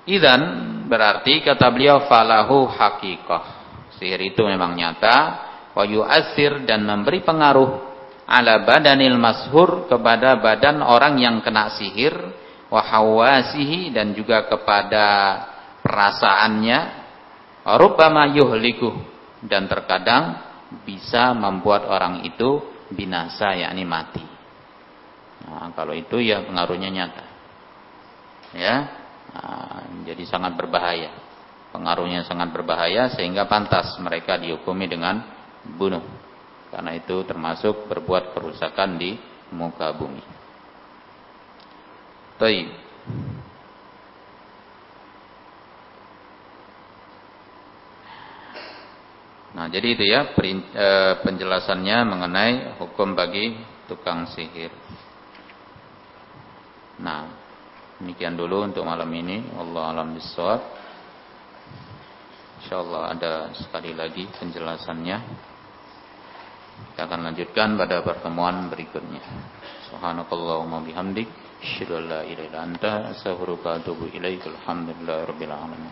Idan 0.10 0.42
berarti 0.90 1.46
kata 1.46 1.70
beliau 1.70 2.10
falahu 2.10 2.66
hakikah. 2.66 3.44
Sihir 4.02 4.22
itu 4.34 4.42
memang 4.42 4.74
nyata. 4.74 5.50
Wa 5.72 5.86
yu'asir 5.88 6.68
dan 6.68 6.84
memberi 6.84 7.24
pengaruh 7.24 7.70
ala 8.28 8.66
badanil 8.66 9.16
mashur 9.16 9.88
kepada 9.88 10.42
badan 10.42 10.82
orang 10.82 11.22
yang 11.22 11.40
kena 11.46 11.70
sihir. 11.78 12.18
Wa 12.72 12.82
hawasihi 12.82 13.94
dan 13.94 14.18
juga 14.18 14.50
kepada 14.50 15.06
perasaannya. 15.86 16.80
Rubbama 17.78 18.34
yuhlikuh. 18.34 19.14
Dan 19.42 19.66
terkadang 19.66 20.38
bisa 20.86 21.34
membuat 21.34 21.86
orang 21.90 22.26
itu 22.26 22.62
binasa 22.94 23.58
yakni 23.58 23.86
mati. 23.86 24.22
Nah, 25.46 25.74
kalau 25.74 25.98
itu 25.98 26.22
ya 26.22 26.46
pengaruhnya 26.46 26.90
nyata. 26.94 27.26
Ya, 28.52 29.01
jadi 30.04 30.24
sangat 30.28 30.60
berbahaya. 30.60 31.12
Pengaruhnya 31.72 32.28
sangat 32.28 32.52
berbahaya 32.52 33.08
sehingga 33.16 33.48
pantas 33.48 33.96
mereka 34.04 34.36
dihukumi 34.36 34.92
dengan 34.92 35.24
bunuh. 35.80 36.04
Karena 36.68 36.96
itu 36.96 37.24
termasuk 37.24 37.88
berbuat 37.88 38.36
kerusakan 38.36 39.00
di 39.00 39.16
muka 39.56 39.92
bumi. 39.96 40.24
Baik. 42.36 42.68
Nah, 49.52 49.68
jadi 49.68 49.88
itu 49.94 50.04
ya 50.08 50.32
e, 50.32 50.88
penjelasannya 51.28 51.98
mengenai 52.08 52.54
hukum 52.80 53.14
bagi 53.14 53.60
tukang 53.88 54.28
sihir. 54.32 54.72
Nah, 57.04 57.41
Demikian 58.02 58.34
dulu 58.34 58.66
untuk 58.66 58.82
malam 58.82 59.14
ini. 59.14 59.46
Allah 59.62 59.94
alam 59.94 60.18
bisawab. 60.18 60.62
Insyaallah 62.62 63.14
ada 63.14 63.34
sekali 63.54 63.94
lagi 63.94 64.26
penjelasannya. 64.42 65.18
Kita 66.82 67.06
akan 67.06 67.30
lanjutkan 67.30 67.78
pada 67.78 68.02
pertemuan 68.02 68.70
berikutnya. 68.74 69.22
Subhanakallahumma 69.90 70.82
bihamdik, 70.82 71.30
asyhadu 71.62 72.02
an 72.02 72.06
la 72.10 72.22
illa 72.26 72.58
anta, 72.62 73.14
astaghfiruka 73.14 73.86
wa 73.86 74.10
alamin. 75.62 75.90